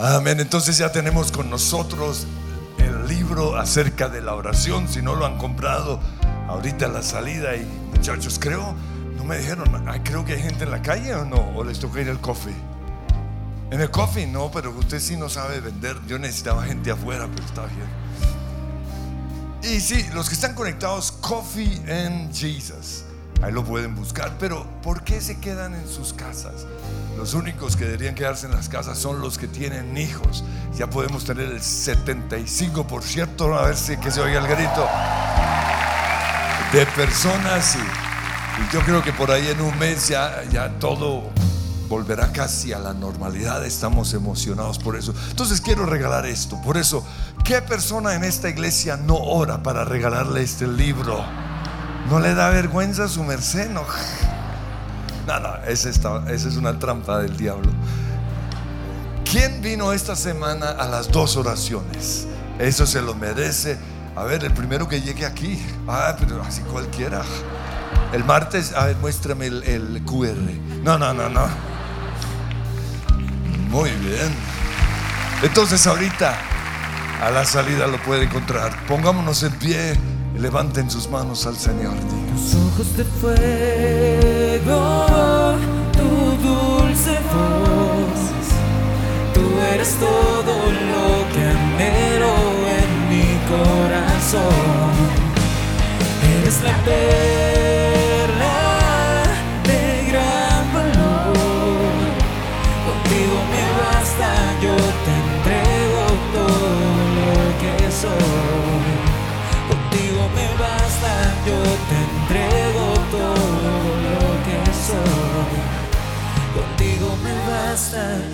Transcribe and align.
Amén. 0.00 0.38
Entonces 0.38 0.78
ya 0.78 0.92
tenemos 0.92 1.32
con 1.32 1.50
nosotros 1.50 2.28
el 2.78 3.08
libro 3.08 3.56
acerca 3.56 4.08
de 4.08 4.20
la 4.20 4.34
oración. 4.34 4.86
Si 4.88 5.02
no 5.02 5.16
lo 5.16 5.26
han 5.26 5.38
comprado, 5.38 5.98
ahorita 6.46 6.86
la 6.86 7.02
salida. 7.02 7.56
Y 7.56 7.66
muchachos, 7.90 8.38
creo, 8.40 8.76
no 9.16 9.24
me 9.24 9.38
dijeron, 9.38 9.66
creo 10.04 10.24
que 10.24 10.34
hay 10.34 10.42
gente 10.42 10.64
en 10.64 10.70
la 10.70 10.82
calle 10.82 11.14
o 11.16 11.24
no, 11.24 11.52
o 11.56 11.64
les 11.64 11.80
toca 11.80 12.00
ir 12.00 12.08
al 12.08 12.20
coffee. 12.20 12.54
En 13.72 13.80
el 13.80 13.90
coffee 13.90 14.26
no, 14.28 14.52
pero 14.52 14.70
usted 14.70 15.00
sí 15.00 15.16
no 15.16 15.28
sabe 15.28 15.58
vender. 15.60 15.96
Yo 16.06 16.16
necesitaba 16.16 16.62
gente 16.64 16.92
afuera, 16.92 17.28
pero 17.34 17.44
está 17.44 17.66
bien. 17.66 17.88
Y 19.74 19.80
sí, 19.80 20.06
los 20.14 20.28
que 20.28 20.36
están 20.36 20.54
conectados, 20.54 21.10
Coffee 21.10 21.82
and 21.90 22.32
Jesus. 22.32 23.02
Ahí 23.42 23.52
lo 23.52 23.64
pueden 23.64 23.94
buscar. 23.94 24.32
Pero 24.38 24.66
¿por 24.82 25.04
qué 25.04 25.20
se 25.20 25.38
quedan 25.38 25.74
en 25.74 25.88
sus 25.88 26.12
casas? 26.12 26.66
Los 27.16 27.34
únicos 27.34 27.76
que 27.76 27.84
deberían 27.84 28.14
quedarse 28.14 28.46
en 28.46 28.52
las 28.52 28.68
casas 28.68 28.98
son 28.98 29.20
los 29.20 29.38
que 29.38 29.48
tienen 29.48 29.96
hijos. 29.96 30.44
Ya 30.76 30.88
podemos 30.88 31.24
tener 31.24 31.46
el 31.46 31.60
75%, 31.60 33.58
a 33.58 33.66
ver 33.66 33.76
si 33.76 33.96
que 33.96 34.10
se 34.10 34.20
oiga 34.20 34.38
el 34.38 34.46
grito, 34.46 34.88
de 36.72 36.86
personas. 36.94 37.76
Y, 37.76 37.78
y, 37.78 38.72
yo 38.72 38.80
creo 38.82 39.02
que 39.02 39.12
por 39.12 39.30
ahí 39.30 39.48
en 39.48 39.60
un 39.60 39.76
mes 39.78 40.08
ya, 40.08 40.44
ya 40.50 40.68
todo 40.78 41.30
volverá 41.88 42.32
casi 42.32 42.72
a 42.72 42.78
la 42.78 42.92
normalidad. 42.92 43.64
Estamos 43.64 44.14
emocionados 44.14 44.78
por 44.78 44.96
eso. 44.96 45.14
Entonces 45.30 45.60
quiero 45.60 45.86
regalar 45.86 46.26
esto. 46.26 46.60
Por 46.62 46.76
eso, 46.76 47.04
¿qué 47.44 47.62
persona 47.62 48.14
en 48.14 48.24
esta 48.24 48.48
iglesia 48.48 48.96
no 48.96 49.16
ora 49.16 49.62
para 49.62 49.84
regalarle 49.84 50.42
este 50.42 50.66
libro? 50.66 51.47
¿No 52.08 52.20
le 52.20 52.34
da 52.34 52.48
vergüenza 52.48 53.04
a 53.04 53.08
su 53.08 53.22
merced? 53.22 53.68
No. 53.70 53.82
No, 55.26 55.56
esa, 55.66 55.90
esa 55.90 56.30
es 56.30 56.56
una 56.56 56.78
trampa 56.78 57.18
del 57.18 57.36
diablo. 57.36 57.70
¿Quién 59.30 59.60
vino 59.60 59.92
esta 59.92 60.16
semana 60.16 60.70
a 60.70 60.86
las 60.86 61.10
dos 61.10 61.36
oraciones? 61.36 62.26
Eso 62.58 62.86
se 62.86 63.02
lo 63.02 63.14
merece. 63.14 63.78
A 64.16 64.24
ver, 64.24 64.42
el 64.42 64.54
primero 64.54 64.88
que 64.88 65.02
llegue 65.02 65.26
aquí. 65.26 65.62
Ah, 65.86 66.16
pero 66.18 66.42
así 66.42 66.62
cualquiera. 66.62 67.22
El 68.14 68.24
martes, 68.24 68.72
a 68.72 68.86
ver, 68.86 68.96
muéstrame 68.96 69.46
el, 69.46 69.62
el 69.64 70.02
QR. 70.04 70.34
No, 70.82 70.96
no, 70.96 71.12
no, 71.12 71.28
no. 71.28 71.46
Muy 73.68 73.90
bien. 73.90 74.34
Entonces 75.42 75.86
ahorita 75.86 76.34
a 77.22 77.30
la 77.30 77.44
salida 77.44 77.86
lo 77.86 78.02
puede 78.02 78.24
encontrar. 78.24 78.86
Pongámonos 78.86 79.42
en 79.42 79.52
pie 79.58 79.94
levanten 80.36 80.90
sus 80.90 81.08
manos 81.08 81.46
al 81.46 81.56
Señor. 81.56 81.94
Tus 82.34 82.54
ojos 82.54 82.96
de 82.96 83.04
fuego, 83.04 84.80
tu 85.92 86.08
dulce 86.46 87.18
voz. 87.32 88.20
Tú 89.34 89.42
eres 89.74 89.94
todo 89.94 90.54
lo 90.92 91.26
que 91.32 91.42
anhelo 91.44 92.34
en 92.80 92.90
mi 93.10 93.28
corazón. 93.48 94.92
Eres 96.40 96.62
la 96.62 96.76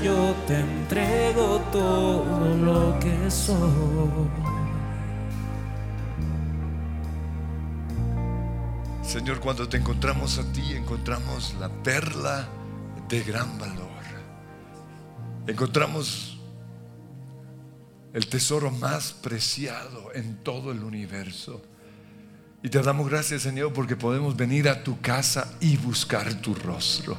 yo 0.02 0.34
te 0.46 0.60
entrego 0.60 1.60
todo 1.72 2.54
lo 2.56 2.98
que 2.98 3.30
soy. 3.30 4.28
Señor, 9.02 9.40
cuando 9.40 9.68
te 9.68 9.76
encontramos 9.76 10.38
a 10.38 10.52
ti, 10.52 10.72
encontramos 10.72 11.54
la 11.60 11.68
perla 11.68 12.48
de 13.08 13.22
gran 13.22 13.58
valor. 13.58 13.84
Encontramos 15.46 16.38
el 18.12 18.26
tesoro 18.28 18.70
más 18.70 19.12
preciado 19.12 20.12
en 20.14 20.36
todo 20.42 20.72
el 20.72 20.82
universo. 20.82 21.62
Y 22.64 22.70
te 22.70 22.80
damos 22.80 23.10
gracias, 23.10 23.42
Señor, 23.42 23.74
porque 23.74 23.94
podemos 23.94 24.34
venir 24.34 24.70
a 24.70 24.82
tu 24.82 24.98
casa 25.02 25.52
y 25.60 25.76
buscar 25.76 26.32
tu 26.36 26.54
rostro. 26.54 27.14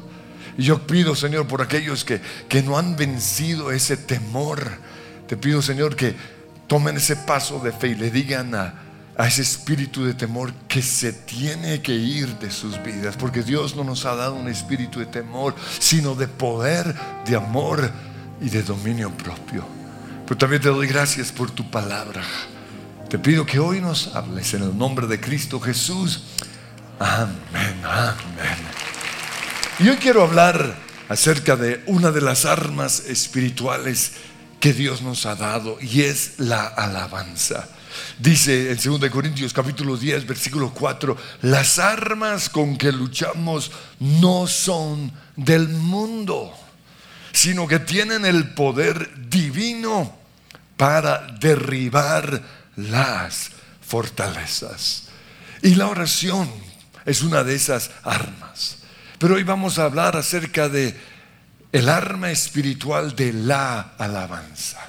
Y 0.58 0.64
yo 0.64 0.88
pido, 0.88 1.16
Señor, 1.16 1.48
por 1.48 1.62
aquellos 1.62 2.04
que, 2.04 2.20
que 2.50 2.64
no 2.64 2.80
han 2.80 2.96
vencido 2.96 3.72
ese 3.72 3.96
temor, 3.96 4.60
te 5.28 5.38
pido, 5.38 5.62
Señor, 5.62 5.96
que 5.96 6.16
tomen 6.66 6.98
ese 6.98 7.16
paso 7.16 7.60
de 7.60 7.72
fe 7.72 7.90
y 7.90 7.96
le 7.96 8.10
digan 8.10 8.56
a, 8.56 8.74
a 9.16 9.28
ese 9.28 9.44
espíritu 9.44 10.04
de 10.04 10.16
temor 10.16 10.52
que 10.68 10.82
se 10.82 11.14
tiene 11.14 11.80
que 11.84 11.94
ir 11.94 12.40
de 12.40 12.50
sus 12.50 12.82
vidas, 12.82 13.16
porque 13.16 13.44
Dios 13.44 13.76
no 13.76 13.84
nos 13.84 14.04
ha 14.08 14.16
dado 14.16 14.34
un 14.34 14.48
espíritu 14.48 14.98
de 14.98 15.06
temor, 15.06 15.54
sino 15.78 16.16
de 16.16 16.28
poder, 16.28 16.96
de 17.24 17.36
amor 17.36 17.92
y 18.42 18.50
de 18.50 18.64
dominio 18.64 19.12
propio. 19.12 19.64
Pero 20.26 20.40
también 20.40 20.64
te 20.64 20.70
doy 20.70 20.88
gracias 20.88 21.32
por 21.32 21.52
tu 21.52 21.70
palabra. 21.70 22.24
Te 23.16 23.20
pido 23.20 23.46
que 23.46 23.60
hoy 23.60 23.80
nos 23.80 24.14
hables 24.14 24.54
en 24.56 24.64
el 24.64 24.78
nombre 24.78 25.08
de 25.08 25.22
Cristo 25.22 25.62
Jesús. 25.62 26.24
Amén, 27.00 27.82
amén. 27.86 28.58
Y 29.80 29.88
hoy 29.88 29.96
quiero 29.96 30.22
hablar 30.22 30.76
acerca 31.08 31.56
de 31.56 31.82
una 31.86 32.12
de 32.12 32.20
las 32.20 32.44
armas 32.44 33.06
espirituales 33.08 34.16
que 34.60 34.74
Dios 34.74 35.02
nos 35.02 35.26
ha 35.26 35.36
dado 35.36 35.78
y 35.80 36.02
es 36.02 36.34
la 36.40 36.66
alabanza. 36.66 37.70
Dice 38.20 38.70
en 38.70 39.00
2 39.00 39.10
Corintios 39.10 39.54
capítulo 39.54 39.96
10 39.96 40.28
versículo 40.28 40.74
4, 40.74 41.16
las 41.44 41.80
armas 41.80 42.50
con 42.50 42.78
que 42.78 42.92
luchamos 42.92 43.72
no 44.02 44.46
son 44.46 45.10
del 45.38 45.70
mundo, 45.70 46.52
sino 47.32 47.66
que 47.66 47.80
tienen 47.80 48.26
el 48.26 48.50
poder 48.50 49.30
divino 49.30 50.14
para 50.76 51.26
derribar 51.40 52.65
las 52.76 53.52
fortalezas. 53.82 55.04
Y 55.62 55.76
la 55.76 55.88
oración 55.88 56.50
es 57.06 57.22
una 57.22 57.44
de 57.44 57.56
esas 57.56 57.92
armas. 58.04 58.78
Pero 59.20 59.36
hoy 59.36 59.44
vamos 59.44 59.80
a 59.80 59.86
hablar 59.86 60.18
acerca 60.18 60.70
de 60.70 60.96
el 61.72 61.90
arma 61.90 62.32
espiritual 62.32 63.16
de 63.16 63.34
la 63.34 63.94
alabanza. 63.98 64.80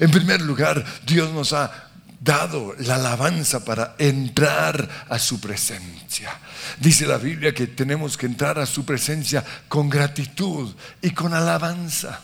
En 0.00 0.10
primer 0.10 0.40
lugar, 0.40 0.84
Dios 1.04 1.30
nos 1.32 1.52
ha 1.52 1.90
dado 2.20 2.74
la 2.78 2.94
alabanza 2.94 3.64
para 3.64 3.94
entrar 3.98 4.88
a 5.08 5.18
su 5.18 5.40
presencia. 5.40 6.32
Dice 6.78 7.06
la 7.06 7.18
Biblia 7.18 7.52
que 7.52 7.66
tenemos 7.66 8.16
que 8.16 8.26
entrar 8.26 8.58
a 8.58 8.66
su 8.66 8.84
presencia 8.84 9.44
con 9.68 9.90
gratitud 9.90 10.72
y 11.02 11.10
con 11.10 11.34
alabanza. 11.34 12.20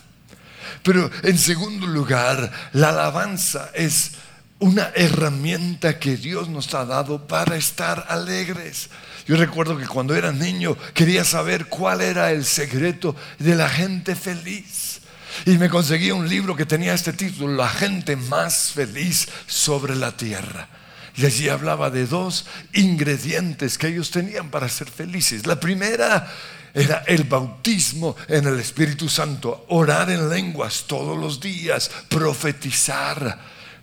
Pero 0.83 1.11
en 1.23 1.37
segundo 1.37 1.87
lugar, 1.87 2.51
la 2.73 2.91
alabanza 2.91 3.71
es 3.75 4.13
una 4.61 4.91
herramienta 4.95 5.99
que 5.99 6.17
Dios 6.17 6.49
nos 6.49 6.75
ha 6.75 6.85
dado 6.85 7.27
para 7.27 7.57
estar 7.57 8.07
alegres. 8.09 8.91
Yo 9.27 9.37
recuerdo 9.37 9.77
que 9.77 9.87
cuando 9.87 10.17
era 10.17 10.33
niño 10.33 10.77
quería 10.95 11.25
saber 11.25 11.67
cuál 11.67 12.01
era 12.01 12.33
el 12.33 12.45
secreto 12.45 13.15
de 13.39 13.55
la 13.55 13.69
gente 13.69 14.17
feliz. 14.17 15.01
Y 15.47 15.59
me 15.59 15.69
conseguí 15.69 16.11
un 16.11 16.29
libro 16.29 16.57
que 16.57 16.67
tenía 16.67 16.95
este 16.95 17.13
título, 17.13 17.55
La 17.55 17.69
gente 17.69 18.17
más 18.17 18.73
feliz 18.73 19.29
sobre 19.47 19.95
la 19.95 20.17
tierra. 20.17 20.69
Y 21.15 21.27
allí 21.27 21.49
hablaba 21.49 21.91
de 21.91 22.07
dos 22.07 22.47
ingredientes 22.73 23.79
que 23.79 23.89
ellos 23.89 24.11
tenían 24.11 24.51
para 24.51 24.69
ser 24.69 24.91
felices. 24.91 25.47
La 25.47 25.61
primera 25.61 26.33
era 26.75 27.05
el 27.07 27.25
bautismo 27.25 28.17
en 28.29 28.47
el 28.47 28.59
Espíritu 28.59 29.09
Santo, 29.09 29.67
orar 29.69 30.11
en 30.11 30.29
lenguas 30.29 30.85
todos 30.87 31.19
los 31.19 31.41
días, 31.41 31.91
profetizar 32.09 33.39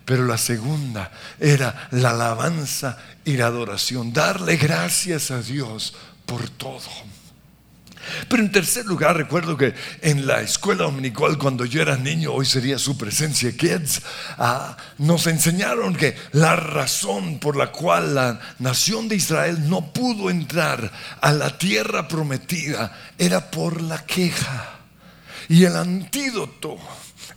pero 0.06 0.26
la 0.26 0.38
segunda 0.38 1.12
era 1.40 1.90
la 1.92 2.12
alabanza 2.12 2.98
y 3.26 3.38
la 3.38 3.48
adoración, 3.48 4.14
darle 4.14 4.56
gracias 4.56 5.32
a 5.32 5.42
Dios 5.42 5.96
por 6.26 6.48
todo. 6.50 6.82
Pero 8.30 8.44
en 8.44 8.52
tercer 8.52 8.86
lugar, 8.86 9.18
recuerdo 9.18 9.58
que 9.58 9.74
en 10.02 10.28
la 10.28 10.42
escuela 10.42 10.84
dominical, 10.84 11.40
cuando 11.40 11.66
yo 11.66 11.82
era 11.82 11.98
niño, 11.98 12.32
hoy 12.34 12.46
sería 12.46 12.78
su 12.78 12.98
presencia 12.98 13.52
Kids, 13.56 14.04
ah, 14.38 14.78
nos 15.00 15.26
enseñaron 15.26 15.96
que 15.96 16.16
la 16.32 16.56
razón 16.56 17.40
por 17.40 17.56
la 17.56 17.72
cual 17.72 18.14
la 18.14 18.40
nación 18.60 19.08
de 19.08 19.16
Israel 19.16 19.68
no 19.68 19.92
pudo 19.92 20.30
entrar 20.30 20.92
a 21.20 21.32
la 21.32 21.58
tierra 21.58 22.08
prometida 22.08 22.96
era 23.18 23.50
por 23.50 23.82
la 23.82 24.06
queja. 24.06 24.80
Y 25.50 25.64
el 25.64 25.76
antídoto 25.76 26.78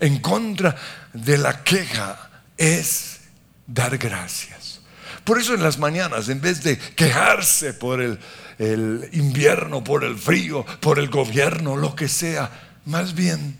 en 0.00 0.18
contra 0.18 0.76
de 1.14 1.38
la 1.38 1.64
queja 1.64 2.27
es 2.58 3.20
dar 3.66 3.96
gracias. 3.96 4.80
Por 5.24 5.38
eso 5.38 5.54
en 5.54 5.62
las 5.62 5.78
mañanas, 5.78 6.28
en 6.28 6.40
vez 6.40 6.62
de 6.62 6.78
quejarse 6.78 7.74
por 7.74 8.00
el, 8.00 8.18
invierno, 9.12 9.84
por 9.84 10.02
el 10.04 10.18
frío, 10.18 10.66
por 10.80 10.98
el 10.98 11.08
gobierno, 11.08 11.76
lo 11.76 11.94
que 11.94 12.08
sea, 12.08 12.50
más 12.86 13.14
bien 13.14 13.58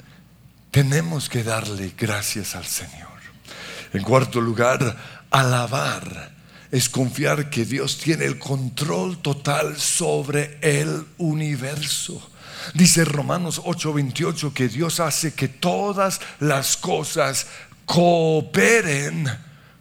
tenemos 0.71 1.29
que 1.29 1.45
darle 1.45 1.93
gracias 1.97 2.55
al 2.57 2.67
Señor. 2.67 3.09
En 3.93 4.03
cuarto 4.03 4.41
lugar, 4.41 4.97
alabar 5.31 6.33
es 6.71 6.89
confiar 6.89 7.49
que 7.49 7.65
Dios 7.65 7.99
tiene 7.99 8.25
el 8.25 8.39
control 8.39 9.19
total 9.23 9.79
sobre 9.79 10.59
el 10.61 11.07
universo. 11.19 12.31
Dice 12.75 13.05
Romanos 13.05 13.63
8:28 13.65 14.53
que 14.53 14.69
Dios 14.69 15.01
hace 15.01 15.33
que 15.33 15.49
todas 15.49 16.21
las 16.41 16.77
cosas 16.77 17.47
cooperen 17.89 19.27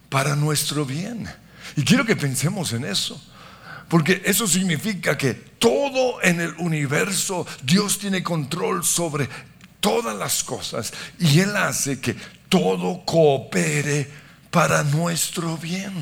para 0.10 0.36
nuestro 0.36 0.86
bien. 0.86 1.30
Y 1.76 1.84
quiero 1.84 2.06
que 2.06 2.16
pensemos 2.16 2.72
en 2.72 2.86
eso. 2.86 3.22
Porque 3.90 4.22
eso 4.26 4.48
significa 4.48 5.18
que 5.18 5.34
todo 5.34 6.22
en 6.22 6.40
el 6.42 6.54
universo, 6.58 7.46
Dios 7.64 8.00
tiene 8.00 8.24
control 8.24 8.84
sobre 8.84 9.30
todas 9.80 10.16
las 10.16 10.44
cosas 10.44 10.94
y 11.20 11.40
Él 11.40 11.56
hace 11.56 12.00
que 12.00 12.16
todo 12.50 13.04
coopere 13.06 14.10
para 14.52 14.84
nuestro 14.84 15.58
bien. 15.58 15.94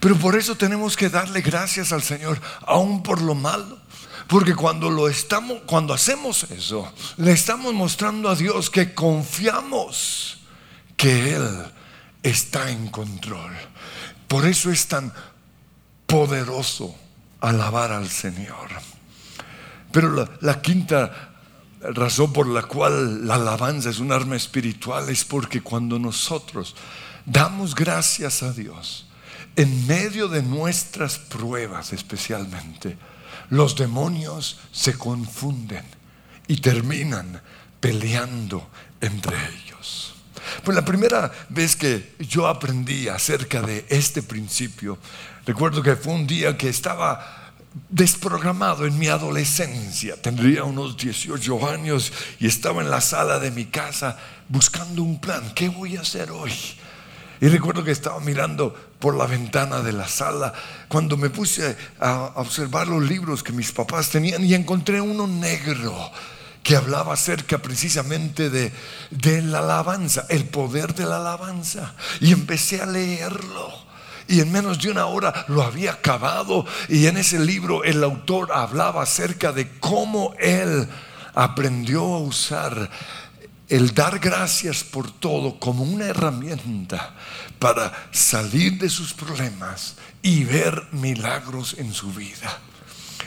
Pero 0.00 0.16
por 0.16 0.36
eso 0.36 0.56
tenemos 0.56 0.96
que 0.96 1.08
darle 1.08 1.40
gracias 1.40 1.92
al 1.92 2.02
Señor, 2.02 2.40
aún 2.66 3.02
por 3.02 3.20
lo 3.20 3.34
malo. 3.34 3.80
Porque 4.28 4.54
cuando 4.54 4.90
lo 4.90 5.08
estamos, 5.08 5.62
cuando 5.66 5.94
hacemos 5.94 6.44
eso, 6.50 6.92
le 7.16 7.32
estamos 7.32 7.72
mostrando 7.72 8.28
a 8.28 8.34
Dios 8.36 8.68
que 8.68 8.94
confiamos 8.94 10.37
que 10.98 11.34
Él 11.34 11.48
está 12.22 12.70
en 12.70 12.88
control. 12.88 13.52
Por 14.26 14.44
eso 14.44 14.70
es 14.70 14.86
tan 14.88 15.10
poderoso 16.06 16.94
alabar 17.40 17.92
al 17.92 18.08
Señor. 18.08 18.68
Pero 19.92 20.28
la, 20.40 20.60
quinta 20.60 21.30
razón 21.80 22.32
por 22.32 22.46
la 22.48 22.62
cual 22.62 23.26
la 23.26 23.36
alabanza 23.36 23.88
es 23.88 24.00
un 24.00 24.12
arma 24.12 24.36
espiritual 24.36 25.08
es 25.08 25.24
porque 25.24 25.62
cuando 25.62 25.98
nosotros 25.98 26.74
damos 27.24 27.74
gracias 27.74 28.42
a 28.42 28.52
Dios, 28.52 29.06
en 29.56 29.86
medio 29.86 30.28
de 30.28 30.42
nuestras 30.42 31.18
pruebas 31.18 31.92
especialmente, 31.92 32.98
los 33.50 33.76
demonios 33.76 34.58
se 34.72 34.98
confunden 34.98 35.84
y 36.48 36.56
terminan 36.56 37.40
peleando 37.80 38.68
entre 39.00 39.36
ellos. 39.36 39.67
Pues 40.64 40.74
la 40.74 40.84
primera 40.84 41.30
vez 41.48 41.76
que 41.76 42.14
yo 42.18 42.46
aprendí 42.46 43.08
acerca 43.08 43.62
de 43.62 43.84
este 43.88 44.22
principio, 44.22 44.98
recuerdo 45.46 45.82
que 45.82 45.96
fue 45.96 46.12
un 46.12 46.26
día 46.26 46.56
que 46.56 46.68
estaba 46.68 47.52
desprogramado 47.88 48.86
en 48.86 48.98
mi 48.98 49.08
adolescencia. 49.08 50.20
Tendría 50.20 50.64
unos 50.64 50.96
18 50.96 51.68
años 51.68 52.12
y 52.38 52.46
estaba 52.46 52.82
en 52.82 52.90
la 52.90 53.00
sala 53.00 53.38
de 53.38 53.50
mi 53.50 53.66
casa 53.66 54.18
buscando 54.48 55.02
un 55.02 55.20
plan. 55.20 55.52
¿Qué 55.54 55.68
voy 55.68 55.96
a 55.96 56.00
hacer 56.00 56.30
hoy? 56.30 56.52
Y 57.40 57.48
recuerdo 57.48 57.84
que 57.84 57.92
estaba 57.92 58.18
mirando 58.20 58.74
por 58.98 59.16
la 59.16 59.26
ventana 59.26 59.80
de 59.80 59.92
la 59.92 60.08
sala 60.08 60.52
cuando 60.88 61.16
me 61.16 61.30
puse 61.30 61.76
a 62.00 62.32
observar 62.36 62.88
los 62.88 63.02
libros 63.04 63.44
que 63.44 63.52
mis 63.52 63.70
papás 63.70 64.10
tenían 64.10 64.44
y 64.44 64.54
encontré 64.54 65.00
uno 65.00 65.26
negro 65.26 66.10
que 66.68 66.76
hablaba 66.76 67.14
acerca 67.14 67.56
precisamente 67.56 68.50
de, 68.50 68.70
de 69.10 69.40
la 69.40 69.60
alabanza, 69.60 70.26
el 70.28 70.44
poder 70.44 70.94
de 70.94 71.06
la 71.06 71.16
alabanza. 71.16 71.94
Y 72.20 72.30
empecé 72.30 72.82
a 72.82 72.84
leerlo. 72.84 73.72
Y 74.26 74.40
en 74.40 74.52
menos 74.52 74.78
de 74.78 74.90
una 74.90 75.06
hora 75.06 75.46
lo 75.48 75.62
había 75.62 75.92
acabado. 75.92 76.66
Y 76.90 77.06
en 77.06 77.16
ese 77.16 77.38
libro 77.38 77.84
el 77.84 78.04
autor 78.04 78.52
hablaba 78.52 79.02
acerca 79.02 79.50
de 79.50 79.78
cómo 79.78 80.34
él 80.38 80.86
aprendió 81.34 82.02
a 82.02 82.18
usar 82.18 82.90
el 83.70 83.94
dar 83.94 84.18
gracias 84.18 84.84
por 84.84 85.10
todo 85.10 85.58
como 85.58 85.84
una 85.84 86.04
herramienta 86.04 87.14
para 87.58 88.10
salir 88.10 88.76
de 88.76 88.90
sus 88.90 89.14
problemas 89.14 89.94
y 90.20 90.44
ver 90.44 90.86
milagros 90.92 91.76
en 91.78 91.94
su 91.94 92.12
vida. 92.12 92.60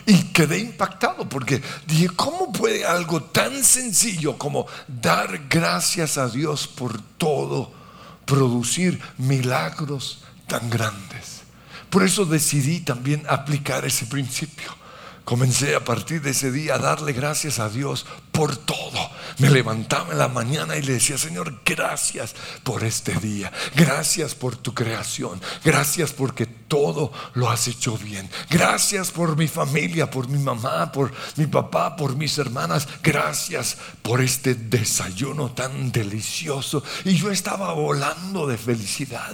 Y 0.06 0.24
quedé 0.34 0.60
impactado 0.60 1.28
porque 1.30 1.62
dije, 1.86 2.10
¿cómo 2.16 2.52
puede 2.52 2.86
algo 2.86 3.22
tan 3.24 3.64
sencillo 3.64 4.38
como 4.38 4.66
dar 4.88 5.48
gracias 5.50 6.18
a 6.18 6.28
Dios 6.28 6.68
por 6.68 7.02
todo 7.18 7.72
producir 8.26 9.00
milagros 9.18 10.24
tan 10.48 10.70
grandes? 10.70 11.42
Por 11.90 12.04
eso 12.04 12.26
decidí 12.26 12.80
también 12.80 13.24
aplicar 13.28 13.86
ese 13.86 14.06
principio. 14.06 14.82
Comencé 15.26 15.76
a 15.76 15.86
partir 15.86 16.22
de 16.22 16.32
ese 16.32 16.52
día 16.52 16.76
a 16.76 16.80
darle 16.80 17.14
gracias 17.14 17.60
a 17.60 17.70
Dios 17.70 18.06
por 18.32 18.58
todo. 18.58 19.10
Me 19.38 19.50
levantaba 19.50 20.12
en 20.12 20.18
la 20.18 20.28
mañana 20.28 20.78
y 20.78 20.82
le 20.82 20.94
decía, 20.94 21.18
Señor, 21.18 21.62
gracias 21.64 22.34
por 22.64 22.84
este 22.84 23.14
día. 23.16 23.52
Gracias 23.76 24.36
por 24.36 24.56
tu 24.56 24.74
creación. 24.74 25.40
Gracias 25.64 26.12
porque 26.12 26.48
todo 26.72 27.12
lo 27.34 27.50
has 27.50 27.68
hecho 27.68 27.98
bien. 27.98 28.30
Gracias 28.50 29.12
por 29.12 29.36
mi 29.36 29.50
familia, 29.50 30.10
por 30.10 30.30
mi 30.30 30.40
mamá, 30.40 30.90
por 30.90 31.12
mi 31.36 31.46
papá, 31.46 31.98
por 31.98 32.16
mis 32.16 32.38
hermanas. 32.38 32.88
Gracias 33.04 33.76
por 34.02 34.22
este 34.22 34.56
desayuno 34.56 35.52
tan 35.52 35.92
delicioso. 35.92 36.82
Y 37.04 37.16
yo 37.16 37.30
estaba 37.30 37.74
volando 37.74 38.48
de 38.48 38.58
felicidad. 38.58 39.34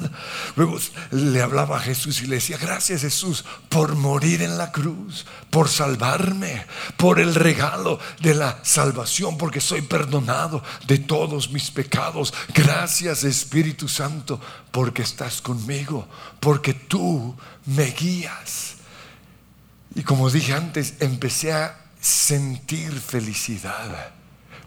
Luego 0.55 0.79
le 1.11 1.39
hablaba 1.39 1.77
a 1.77 1.81
Jesús 1.81 2.23
y 2.23 2.25
le 2.25 2.37
decía, 2.37 2.57
gracias 2.57 3.01
Jesús 3.01 3.45
por 3.69 3.95
morir 3.95 4.41
en 4.41 4.57
la 4.57 4.71
cruz, 4.71 5.27
por 5.51 5.69
salvarme, 5.69 6.65
por 6.97 7.19
el 7.19 7.35
regalo 7.35 7.99
de 8.19 8.33
la 8.33 8.57
salvación, 8.63 9.37
porque 9.37 9.61
soy 9.61 9.83
perdonado 9.83 10.63
de 10.87 10.97
todos 10.97 11.51
mis 11.51 11.69
pecados. 11.69 12.33
Gracias 12.55 13.23
Espíritu 13.23 13.87
Santo, 13.87 14.41
porque 14.71 15.03
estás 15.03 15.39
conmigo, 15.39 16.07
porque 16.39 16.73
tú 16.73 17.26
me 17.65 17.85
guías. 17.91 18.75
Y 19.95 20.03
como 20.03 20.29
dije 20.29 20.53
antes, 20.53 20.95
empecé 20.99 21.53
a 21.53 21.77
sentir 21.99 22.91
felicidad. 22.91 24.11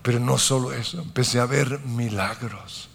Pero 0.03 0.19
no 0.19 0.39
solo 0.39 0.73
eso, 0.73 1.01
empecé 1.01 1.39
a 1.41 1.47
ver 1.47 1.81
milagros. 1.81 2.89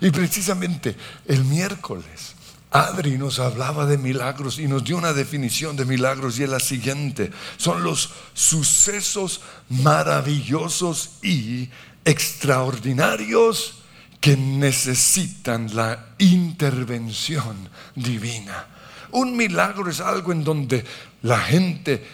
Y 0.00 0.10
precisamente 0.10 0.96
el 1.26 1.44
miércoles 1.44 2.34
Adri 2.74 3.16
nos 3.18 3.38
hablaba 3.38 3.86
de 3.86 3.98
milagros 3.98 4.58
y 4.58 4.66
nos 4.66 4.82
dio 4.82 4.96
una 4.96 5.12
definición 5.12 5.76
de 5.76 5.84
milagros 5.84 6.40
y 6.40 6.42
es 6.42 6.48
la 6.48 6.58
siguiente. 6.58 7.30
Son 7.56 7.84
los 7.84 8.10
sucesos 8.32 9.42
maravillosos 9.68 11.10
y 11.22 11.70
extraordinarios 12.04 13.76
que 14.20 14.36
necesitan 14.36 15.72
la 15.76 16.16
intervención 16.18 17.56
divina. 17.94 18.66
Un 19.14 19.36
milagro 19.36 19.88
es 19.88 20.00
algo 20.00 20.32
en 20.32 20.42
donde 20.42 20.84
la 21.22 21.38
gente 21.38 22.04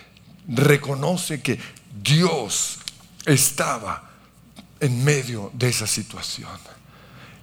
reconoce 0.46 1.40
que 1.40 1.58
Dios 2.02 2.78
estaba 3.24 4.10
en 4.80 5.02
medio 5.02 5.50
de 5.54 5.70
esa 5.70 5.86
situación. 5.86 6.50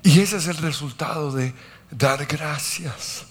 Y 0.04 0.20
ese 0.20 0.38
es 0.38 0.48
el 0.48 0.58
resultado 0.58 1.32
de 1.32 1.56
dar 1.90 2.28
gracias. 2.28 3.26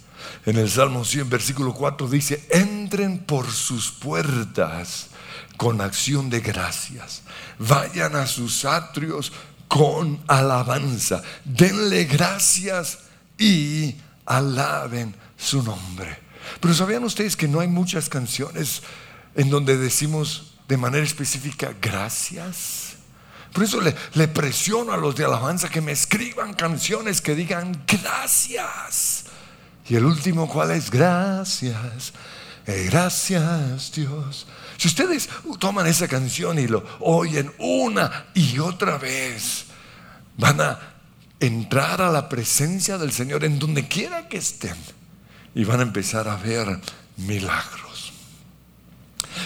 En 0.45 0.57
el 0.57 0.69
Salmo 0.69 1.05
100, 1.05 1.31
versículo 1.31 1.73
4 1.73 2.09
dice, 2.09 2.45
entren 2.51 3.21
por 3.21 3.49
sus 3.53 3.93
puertas 3.93 5.11
con 5.57 5.81
acción 5.81 6.29
de 6.29 6.41
gracias, 6.41 7.23
vayan 7.59 8.17
a 8.17 8.27
sus 8.27 8.65
atrios 8.65 9.33
con 9.69 10.21
alabanza, 10.27 11.23
denle 11.45 12.05
gracias 12.05 12.99
y 13.39 13.95
alaben 14.25 15.15
su 15.37 15.63
nombre. 15.63 16.19
Pero 16.61 16.75
¿sabían 16.75 17.05
ustedes 17.05 17.37
que 17.37 17.49
no 17.49 17.61
hay 17.61 17.69
muchas 17.69 18.09
canciones 18.09 18.83
en 19.35 19.51
donde 19.51 19.77
decimos 19.77 20.55
de 20.69 20.77
manera 20.77 21.05
específica 21.05 21.75
gracias? 21.81 22.95
Por 23.53 23.65
eso 23.65 23.81
le, 23.81 24.29
presiono 24.29 24.93
a 24.93 24.97
los 24.97 25.17
de 25.17 25.25
alabanza 25.25 25.69
que 25.69 25.81
me 25.81 25.93
escriban 25.93 26.55
canciones 26.55 27.21
que 27.21 27.35
digan 27.35 27.85
gracias. 27.87 29.25
Y 29.89 29.97
el 29.97 30.05
último, 30.05 30.49
¿cuál 30.49 30.73
es? 30.73 30.91
Gracias. 30.91 32.13
Eh, 32.67 32.89
gracias 32.91 33.93
Dios. 33.93 34.47
Si 34.77 34.89
ustedes 34.89 35.29
toman 35.59 35.87
esa 35.87 36.09
canción 36.09 36.59
y 36.59 36.67
lo 36.67 36.85
oyen 37.01 37.53
una 37.59 38.27
y 38.35 38.59
otra 38.59 38.99
vez, 38.99 39.67
van 40.37 40.61
a 40.61 40.79
entrar 41.41 42.03
a 42.03 42.11
la 42.11 42.29
presencia 42.29 42.99
del 42.99 43.13
Señor 43.13 43.45
en 43.45 43.59
donde 43.59 43.89
quiera 43.89 44.29
que 44.29 44.39
estén 44.39 44.77
y 45.57 45.65
van 45.65 45.81
a 45.81 45.85
empezar 45.85 46.29
a 46.29 46.37
ver 46.37 46.79
milagros. 47.17 48.13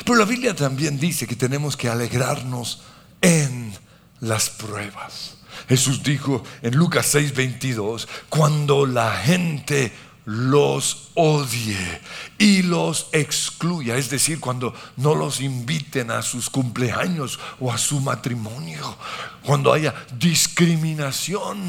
Pero 0.05 0.19
la 0.19 0.25
Biblia 0.25 0.57
también 0.57 0.99
dice 0.99 1.25
que 1.25 1.37
tenemos 1.37 1.77
que 1.77 1.89
alegrarnos 1.89 2.83
en 3.21 3.73
las 4.19 4.51
pruebas. 4.51 5.37
Jesús 5.69 6.03
dijo 6.03 6.43
en 6.63 6.75
Lucas 6.75 7.15
6:22, 7.15 8.09
cuando 8.29 8.87
la 8.87 9.13
gente 9.19 9.93
los 10.25 11.11
odie 11.15 12.01
y 12.39 12.63
los 12.63 13.07
excluya, 13.13 13.97
es 13.97 14.11
decir, 14.11 14.41
cuando 14.41 14.75
no 14.97 15.15
los 15.15 15.41
inviten 15.41 16.11
a 16.11 16.23
sus 16.23 16.51
cumpleaños 16.51 17.39
o 17.61 17.73
a 17.73 17.79
su 17.79 18.01
matrimonio, 18.01 18.97
cuando 19.45 19.73
haya 19.73 19.95
discriminación, 20.19 21.61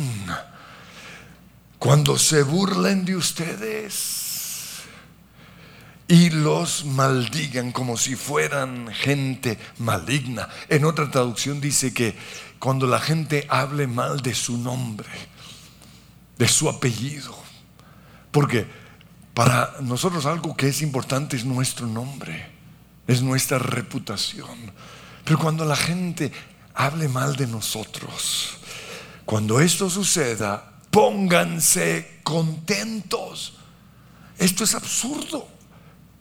cuando 1.77 2.17
se 2.17 2.41
burlen 2.41 3.05
de 3.05 3.15
ustedes 3.15 4.21
y 6.08 6.29
los 6.29 6.86
maldigan 6.86 7.72
como 7.72 7.98
si 7.98 8.15
fueran 8.15 8.93
gente 8.93 9.58
maligna. 9.77 10.50
En 10.67 10.86
otra 10.86 11.10
traducción 11.10 11.62
dice 11.62 11.93
que 11.93 12.15
cuando 12.60 12.86
la 12.86 13.00
gente 13.00 13.46
hable 13.50 13.88
mal 13.88 14.22
de 14.22 14.36
su 14.36 14.58
nombre, 14.58 15.10
de 16.38 16.48
su 16.48 16.70
apellido, 16.70 17.36
porque 18.31 18.67
para 19.34 19.75
nosotros 19.81 20.25
algo 20.25 20.55
que 20.55 20.67
es 20.67 20.81
importante 20.81 21.38
es 21.38 21.46
nuestro 21.46 21.88
nombre, 21.88 22.50
es 23.08 23.22
nuestra 23.22 23.58
reputación. 23.60 24.72
Pero 25.24 25.39
cuando 25.39 25.65
la 25.65 25.75
gente 25.75 26.31
hable 26.74 27.08
mal 27.08 27.36
de 27.36 27.48
nosotros, 27.48 28.58
cuando 29.25 29.60
esto 29.60 29.89
suceda, 29.89 30.72
pónganse 30.89 32.20
contentos. 32.24 33.53
Esto 34.38 34.63
es 34.63 34.75
absurdo. 34.75 35.48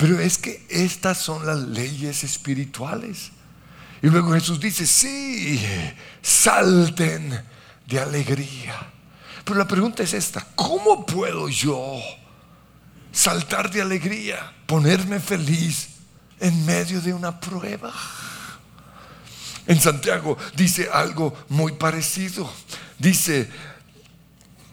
Pero 0.01 0.19
es 0.19 0.39
que 0.39 0.65
estas 0.71 1.19
son 1.19 1.45
las 1.45 1.59
leyes 1.59 2.25
espirituales. 2.25 3.33
Y 4.01 4.07
luego 4.07 4.33
Jesús 4.33 4.59
dice, 4.59 4.87
sí, 4.87 5.63
salten 6.23 7.39
de 7.87 8.01
alegría. 8.01 8.77
Pero 9.45 9.59
la 9.59 9.69
pregunta 9.69 10.03
es 10.03 10.15
esta, 10.15 10.47
¿cómo 10.55 11.05
puedo 11.05 11.51
yo 11.51 12.01
saltar 13.13 13.71
de 13.71 13.83
alegría, 13.83 14.51
ponerme 14.65 15.21
feliz 15.21 15.91
en 16.41 16.65
medio 16.65 17.03
de 17.03 17.13
una 17.13 17.39
prueba? 17.39 17.93
En 19.67 19.79
Santiago 19.79 20.39
dice 20.57 20.89
algo 20.91 21.37
muy 21.51 21.73
parecido. 21.73 22.51
Dice, 22.99 23.51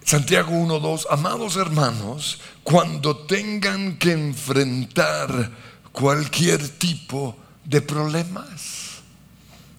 Santiago 0.08 0.54
1.2, 0.54 1.06
amados 1.10 1.58
hermanos, 1.58 2.40
cuando 2.64 3.26
tengan 3.26 3.98
que 3.98 4.14
enfrentar 4.14 5.52
cualquier 5.92 6.70
tipo 6.80 7.36
de 7.66 7.82
problemas, 7.82 9.02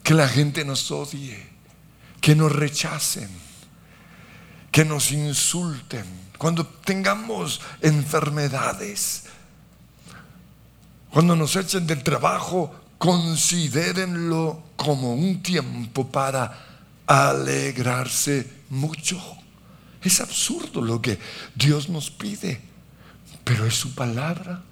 que 0.02 0.12
la 0.12 0.28
gente 0.28 0.66
nos 0.66 0.90
odie, 0.90 1.48
que 2.20 2.34
nos 2.34 2.52
rechacen, 2.52 3.30
que 4.70 4.84
nos 4.84 5.12
insulten, 5.12 6.04
cuando 6.36 6.66
tengamos 6.66 7.62
enfermedades, 7.80 9.24
cuando 11.10 11.36
nos 11.36 11.56
echen 11.56 11.86
del 11.86 12.02
trabajo, 12.02 12.70
considérenlo 12.98 14.62
como 14.76 15.14
un 15.14 15.42
tiempo 15.42 16.06
para 16.06 16.84
alegrarse 17.06 18.46
mucho. 18.68 19.37
Es 20.08 20.22
absurdo 20.22 20.80
lo 20.80 21.02
que 21.02 21.18
Dios 21.54 21.90
nos 21.90 22.10
pide, 22.10 22.58
pero 23.44 23.66
es 23.66 23.74
su 23.74 23.94
palabra. 23.94 24.62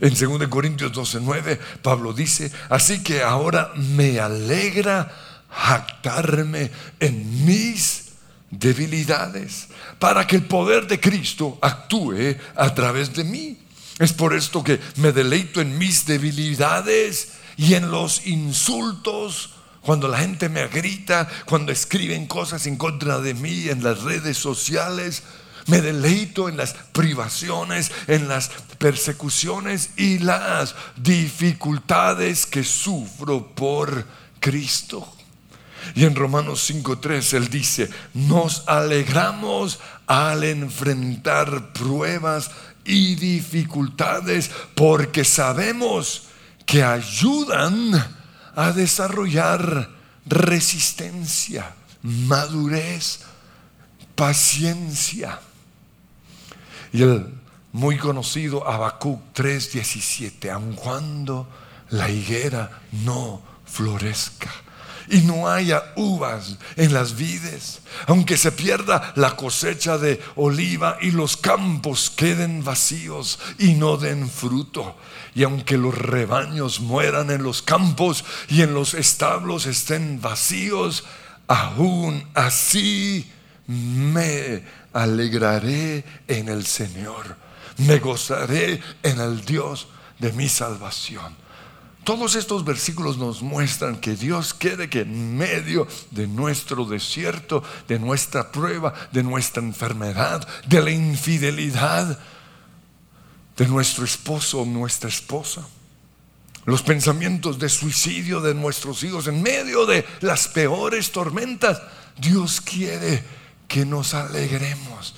En 0.00 0.14
2 0.14 0.46
Corintios 0.46 0.92
12, 0.92 1.18
9, 1.22 1.60
Pablo 1.82 2.12
dice, 2.12 2.52
así 2.68 3.02
que 3.02 3.20
ahora 3.20 3.72
me 3.74 4.20
alegra 4.20 5.12
jactarme 5.50 6.70
en 7.00 7.44
mis 7.44 8.12
debilidades, 8.48 9.66
para 9.98 10.24
que 10.24 10.36
el 10.36 10.44
poder 10.44 10.86
de 10.86 11.00
Cristo 11.00 11.58
actúe 11.60 12.36
a 12.54 12.72
través 12.76 13.12
de 13.12 13.24
mí. 13.24 13.58
Es 13.98 14.12
por 14.12 14.34
esto 14.34 14.62
que 14.62 14.78
me 14.98 15.10
deleito 15.10 15.60
en 15.60 15.76
mis 15.76 16.06
debilidades 16.06 17.32
y 17.56 17.74
en 17.74 17.90
los 17.90 18.24
insultos 18.28 19.53
cuando 19.84 20.08
la 20.08 20.18
gente 20.18 20.48
me 20.48 20.66
grita, 20.68 21.28
cuando 21.44 21.70
escriben 21.70 22.26
cosas 22.26 22.66
en 22.66 22.76
contra 22.76 23.18
de 23.18 23.34
mí 23.34 23.68
en 23.68 23.84
las 23.84 24.02
redes 24.02 24.38
sociales, 24.38 25.22
me 25.66 25.80
deleito 25.80 26.48
en 26.48 26.56
las 26.56 26.74
privaciones, 26.92 27.90
en 28.06 28.28
las 28.28 28.50
persecuciones 28.78 29.90
y 29.96 30.18
las 30.18 30.74
dificultades 30.96 32.46
que 32.46 32.64
sufro 32.64 33.54
por 33.54 34.06
Cristo. 34.40 35.10
Y 35.94 36.04
en 36.04 36.14
Romanos 36.14 36.70
5.3 36.70 37.34
él 37.34 37.48
dice, 37.48 37.90
nos 38.14 38.66
alegramos 38.66 39.80
al 40.06 40.44
enfrentar 40.44 41.72
pruebas 41.72 42.50
y 42.84 43.16
dificultades 43.16 44.50
porque 44.74 45.24
sabemos 45.24 46.24
que 46.66 46.82
ayudan 46.82 48.13
a 48.56 48.72
desarrollar 48.72 49.90
resistencia, 50.26 51.74
madurez, 52.02 53.20
paciencia. 54.14 55.40
Y 56.92 57.02
el 57.02 57.34
muy 57.72 57.98
conocido 57.98 58.68
Habacuc 58.68 59.20
3:17, 59.34 60.50
aun 60.50 60.74
cuando 60.74 61.48
la 61.90 62.08
higuera 62.08 62.82
no 63.04 63.42
florezca 63.66 64.63
y 65.08 65.18
no 65.18 65.48
haya 65.48 65.92
uvas 65.96 66.56
en 66.76 66.92
las 66.94 67.16
vides, 67.16 67.80
aunque 68.06 68.36
se 68.36 68.52
pierda 68.52 69.12
la 69.16 69.36
cosecha 69.36 69.98
de 69.98 70.20
oliva 70.36 70.98
y 71.00 71.10
los 71.10 71.36
campos 71.36 72.10
queden 72.10 72.64
vacíos 72.64 73.38
y 73.58 73.74
no 73.74 73.96
den 73.96 74.28
fruto, 74.28 74.96
y 75.34 75.42
aunque 75.42 75.76
los 75.76 75.96
rebaños 75.96 76.80
mueran 76.80 77.30
en 77.30 77.42
los 77.42 77.62
campos 77.62 78.24
y 78.48 78.62
en 78.62 78.74
los 78.74 78.94
establos 78.94 79.66
estén 79.66 80.20
vacíos, 80.20 81.04
aún 81.46 82.26
así 82.34 83.30
me 83.66 84.64
alegraré 84.92 86.04
en 86.28 86.48
el 86.48 86.66
Señor, 86.66 87.36
me 87.78 87.98
gozaré 87.98 88.80
en 89.02 89.20
el 89.20 89.44
Dios 89.44 89.88
de 90.18 90.32
mi 90.32 90.48
salvación. 90.48 91.43
Todos 92.04 92.34
estos 92.34 92.66
versículos 92.66 93.16
nos 93.16 93.40
muestran 93.40 93.96
que 93.96 94.14
Dios 94.14 94.52
quiere 94.52 94.90
que 94.90 95.00
en 95.00 95.38
medio 95.38 95.88
de 96.10 96.26
nuestro 96.26 96.84
desierto, 96.84 97.64
de 97.88 97.98
nuestra 97.98 98.52
prueba, 98.52 98.92
de 99.10 99.22
nuestra 99.22 99.62
enfermedad, 99.62 100.46
de 100.66 100.82
la 100.82 100.90
infidelidad 100.90 102.18
de 103.56 103.66
nuestro 103.68 104.04
esposo 104.04 104.60
o 104.60 104.66
nuestra 104.66 105.08
esposa, 105.08 105.66
los 106.66 106.82
pensamientos 106.82 107.58
de 107.58 107.70
suicidio 107.70 108.42
de 108.42 108.54
nuestros 108.54 109.02
hijos 109.02 109.26
en 109.26 109.42
medio 109.42 109.86
de 109.86 110.04
las 110.20 110.48
peores 110.48 111.10
tormentas, 111.10 111.80
Dios 112.18 112.60
quiere 112.60 113.24
que 113.66 113.86
nos 113.86 114.12
alegremos. 114.12 115.14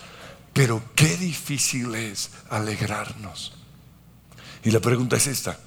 Pero 0.52 0.82
qué 0.94 1.16
difícil 1.16 1.94
es 1.96 2.30
alegrarnos. 2.48 3.54
Y 4.62 4.70
la 4.70 4.80
pregunta 4.80 5.16
es 5.16 5.26
esta 5.26 5.58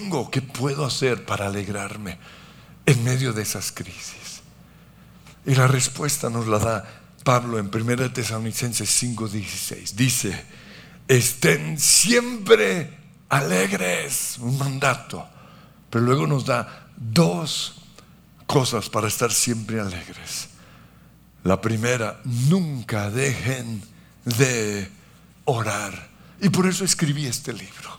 tengo, 0.00 0.30
qué 0.30 0.40
puedo 0.40 0.84
hacer 0.84 1.24
para 1.24 1.46
alegrarme 1.46 2.18
en 2.86 3.04
medio 3.04 3.32
de 3.32 3.42
esas 3.42 3.72
crisis? 3.72 4.42
Y 5.46 5.54
la 5.54 5.66
respuesta 5.66 6.30
nos 6.30 6.46
la 6.46 6.58
da 6.58 7.02
Pablo 7.24 7.58
en 7.58 7.70
1 7.72 8.12
Tesalonicenses 8.12 9.02
5:16. 9.02 9.94
Dice, 9.94 10.44
estén 11.08 11.78
siempre 11.78 12.98
alegres, 13.28 14.38
un 14.38 14.58
mandato, 14.58 15.26
pero 15.88 16.04
luego 16.04 16.26
nos 16.26 16.46
da 16.46 16.88
dos 16.96 17.82
cosas 18.46 18.88
para 18.88 19.08
estar 19.08 19.32
siempre 19.32 19.80
alegres. 19.80 20.48
La 21.44 21.60
primera, 21.60 22.20
nunca 22.24 23.10
dejen 23.10 23.82
de 24.24 24.90
orar. 25.44 26.10
Y 26.42 26.50
por 26.50 26.66
eso 26.66 26.84
escribí 26.84 27.26
este 27.26 27.52
libro. 27.52 27.98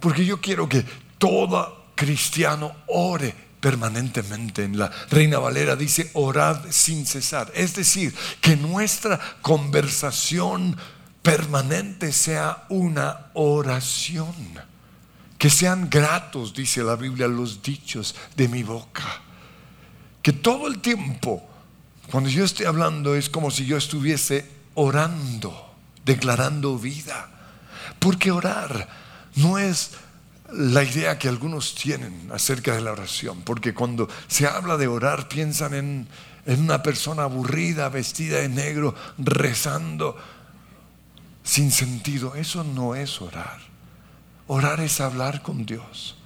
Porque 0.00 0.24
yo 0.24 0.40
quiero 0.40 0.68
que 0.68 0.84
todo 1.24 1.86
cristiano 1.94 2.76
ore 2.88 3.34
permanentemente. 3.58 4.62
En 4.62 4.78
la 4.78 4.90
Reina 5.08 5.38
Valera 5.38 5.74
dice 5.74 6.10
orad 6.12 6.66
sin 6.68 7.06
cesar. 7.06 7.50
Es 7.54 7.74
decir, 7.74 8.14
que 8.42 8.56
nuestra 8.56 9.18
conversación 9.40 10.76
permanente 11.22 12.12
sea 12.12 12.66
una 12.68 13.30
oración. 13.32 14.34
Que 15.38 15.48
sean 15.48 15.88
gratos, 15.88 16.52
dice 16.52 16.82
la 16.82 16.94
Biblia, 16.96 17.26
los 17.26 17.62
dichos 17.62 18.14
de 18.36 18.46
mi 18.48 18.62
boca. 18.62 19.22
Que 20.20 20.34
todo 20.34 20.66
el 20.66 20.80
tiempo, 20.80 21.42
cuando 22.10 22.28
yo 22.28 22.44
estoy 22.44 22.66
hablando, 22.66 23.14
es 23.14 23.30
como 23.30 23.50
si 23.50 23.64
yo 23.64 23.78
estuviese 23.78 24.46
orando, 24.74 25.72
declarando 26.04 26.78
vida. 26.78 27.30
Porque 27.98 28.30
orar 28.30 28.88
no 29.36 29.56
es 29.56 29.92
la 30.52 30.82
idea 30.84 31.18
que 31.18 31.28
algunos 31.28 31.74
tienen 31.74 32.28
acerca 32.32 32.74
de 32.74 32.80
la 32.80 32.92
oración, 32.92 33.42
porque 33.42 33.74
cuando 33.74 34.08
se 34.28 34.46
habla 34.46 34.76
de 34.76 34.86
orar 34.86 35.28
piensan 35.28 35.74
en, 35.74 36.08
una 36.46 36.82
persona 36.82 37.22
aburrida, 37.22 37.88
vestida 37.88 38.40
de 38.40 38.50
negro, 38.50 38.94
rezando. 39.16 40.16
sin 41.42 41.70
sentido, 41.70 42.34
eso 42.34 42.64
no 42.64 42.94
es 42.94 43.20
orar. 43.22 43.58
Orar 44.46 44.80
es 44.80 45.00
hablar 45.00 45.40
con 45.40 45.64
Dios. 45.64 46.16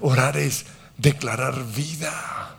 Orar 0.00 0.36
es 0.36 0.66
declarar 0.98 1.64
vida. 1.74 2.56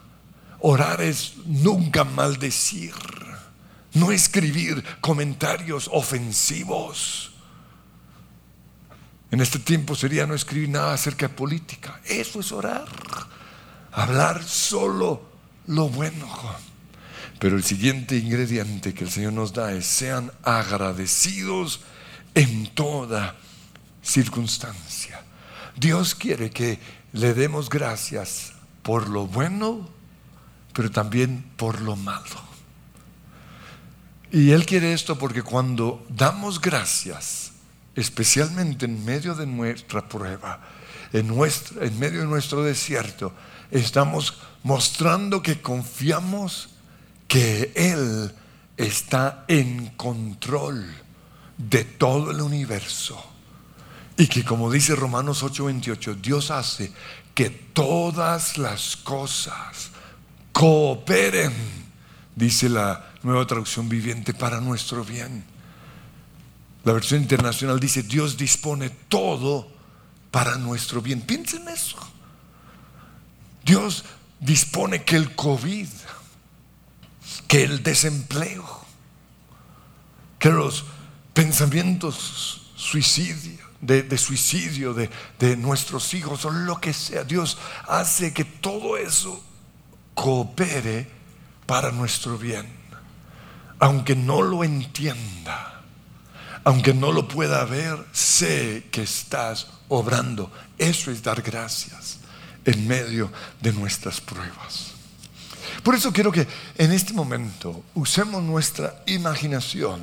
Orar 0.60 1.02
es 1.02 1.34
nunca 1.46 2.04
maldecir. 2.04 2.94
No 3.94 4.12
escribir 4.12 4.84
comentarios 5.02 5.90
ofensivos. 5.94 7.33
En 9.34 9.42
este 9.42 9.58
tiempo 9.58 9.96
sería 9.96 10.28
no 10.28 10.36
escribir 10.36 10.70
nada 10.70 10.94
acerca 10.94 11.28
de 11.28 11.34
política. 11.34 12.00
Eso 12.06 12.40
es 12.40 12.52
orar. 12.52 12.86
Hablar 13.92 14.44
solo 14.44 15.24
lo 15.66 15.90
bueno. 15.90 16.28
Pero 17.40 17.58
el 17.58 17.64
siguiente 17.64 18.16
ingrediente 18.16 18.94
que 18.94 19.06
el 19.06 19.10
Señor 19.10 19.34
nos 19.34 19.52
da 19.52 19.74
es 19.74 19.88
sean 19.88 20.32
agradecidos 20.44 21.80
en 22.36 22.68
toda 22.76 23.36
circunstancia. 24.04 25.24
Dios 25.76 26.14
quiere 26.14 26.52
que 26.52 26.78
le 27.14 27.34
demos 27.34 27.72
gracias 27.72 28.54
por 28.84 29.10
lo 29.10 29.26
bueno, 29.26 29.90
pero 30.74 30.92
también 30.92 31.44
por 31.58 31.82
lo 31.82 31.96
malo. 31.96 32.54
Y 34.32 34.52
Él 34.52 34.68
quiere 34.68 34.94
esto 34.94 35.18
porque 35.18 35.42
cuando 35.42 36.06
damos 36.08 36.62
gracias, 36.62 37.53
especialmente 37.96 38.86
en 38.86 39.04
medio 39.06 39.36
de 39.36 39.46
nuestra 39.46 40.08
prueba, 40.08 40.60
en, 41.12 41.30
en 41.30 42.00
medio 42.00 42.22
de 42.22 42.28
nuestro 42.28 42.64
desierto, 42.64 43.34
estamos 43.72 44.40
mostrando 44.64 45.42
que 45.42 45.62
confiamos 45.62 46.70
que 47.28 47.72
Él 47.76 48.32
está 48.78 49.46
en 49.48 49.88
control 49.90 50.86
de 51.58 51.84
todo 51.84 52.32
el 52.32 52.42
universo. 52.42 53.24
Y 54.18 54.28
que 54.28 54.44
como 54.44 54.72
dice 54.72 54.96
Romanos 54.96 55.44
8:28, 55.44 56.22
Dios 56.22 56.52
hace 56.52 56.92
que 57.34 57.50
todas 57.50 58.58
las 58.58 58.96
cosas 58.96 59.90
cooperen, 60.52 61.54
dice 62.36 62.70
la 62.70 63.12
nueva 63.24 63.48
traducción 63.48 63.90
viviente, 63.90 64.34
para 64.34 64.62
nuestro 64.62 65.04
bien. 65.04 65.53
La 66.84 66.94
versión 66.94 67.22
internacional 67.22 67.80
dice, 67.80 68.04
Dios 68.04 68.38
dispone 68.38 68.90
todo 68.90 69.68
para 70.32 70.58
nuestro 70.58 71.02
bien. 71.02 71.22
Piensen 71.22 71.68
eso. 71.70 71.98
Dios 73.64 74.04
dispone 74.40 75.04
que 75.04 75.16
el 75.16 75.34
COVID, 75.36 75.88
que 77.48 77.64
el 77.64 77.82
desempleo, 77.84 78.82
que 80.40 80.50
los 80.50 80.84
pensamientos 81.34 82.72
suicidio, 82.76 83.64
de, 83.80 84.18
suicidio 84.18 84.94
de, 84.94 85.10
de 85.40 85.56
nuestros 85.56 86.14
hijos 86.14 86.44
o 86.46 86.52
lo 86.52 86.82
que 86.82 86.94
sea, 86.94 87.24
Dios 87.24 87.58
hace 87.88 88.34
que 88.34 88.44
todo 88.44 88.98
eso 88.98 89.42
coopere 90.14 91.10
para 91.66 91.92
nuestro 91.92 92.38
bien. 92.38 92.68
Aunque 93.80 94.16
no 94.16 94.42
lo 94.42 94.64
entienda, 94.64 95.73
aunque 96.64 96.94
no 96.94 97.12
lo 97.12 97.28
pueda 97.28 97.64
ver, 97.66 97.98
sé 98.12 98.88
que 98.92 99.04
estás 99.04 99.68
obrando. 99.90 100.52
Eso 100.78 101.12
es 101.12 101.22
dar 101.22 101.42
gracias 101.42 102.20
en 102.66 102.88
medio 102.88 103.32
de 103.62 103.74
nuestras 103.74 104.22
pruebas. 104.22 104.92
Por 105.84 105.96
eso 105.96 106.14
quiero 106.14 106.32
que 106.32 106.48
en 106.78 106.92
este 106.92 107.14
momento 107.14 107.84
usemos 107.94 108.42
nuestra 108.42 109.04
imaginación 109.06 110.02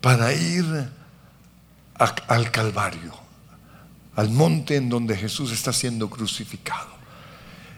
para 0.00 0.32
ir 0.32 0.88
al 1.94 2.50
Calvario, 2.52 3.12
al 4.14 4.30
monte 4.30 4.76
en 4.76 4.88
donde 4.88 5.16
Jesús 5.16 5.50
está 5.50 5.72
siendo 5.72 6.08
crucificado. 6.08 6.88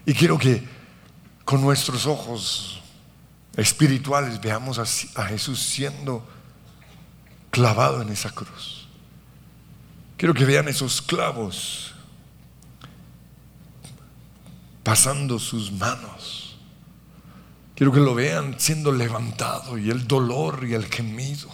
Y 0.04 0.12
quiero 0.12 0.38
que 0.38 0.62
con 1.44 1.62
nuestros 1.62 2.06
ojos 2.06 2.80
espirituales 3.56 4.40
veamos 4.40 4.78
a, 4.78 5.24
Jesús 5.24 5.60
siendo 5.60 6.26
clavado 7.50 8.02
en 8.02 8.08
esa 8.10 8.30
cruz. 8.30 8.88
Quiero 10.16 10.34
que 10.34 10.44
vean 10.44 10.68
esos 10.68 11.00
clavos 11.00 11.94
pasando 14.82 15.38
sus 15.38 15.72
manos. 15.72 16.56
Quiero 17.74 17.92
que 17.92 18.00
lo 18.00 18.14
vean 18.14 18.56
siendo 18.58 18.92
levantado 18.92 19.78
y 19.78 19.90
el 19.90 20.06
dolor 20.06 20.66
y 20.68 20.74
el 20.74 20.86
gemido. 20.86 21.48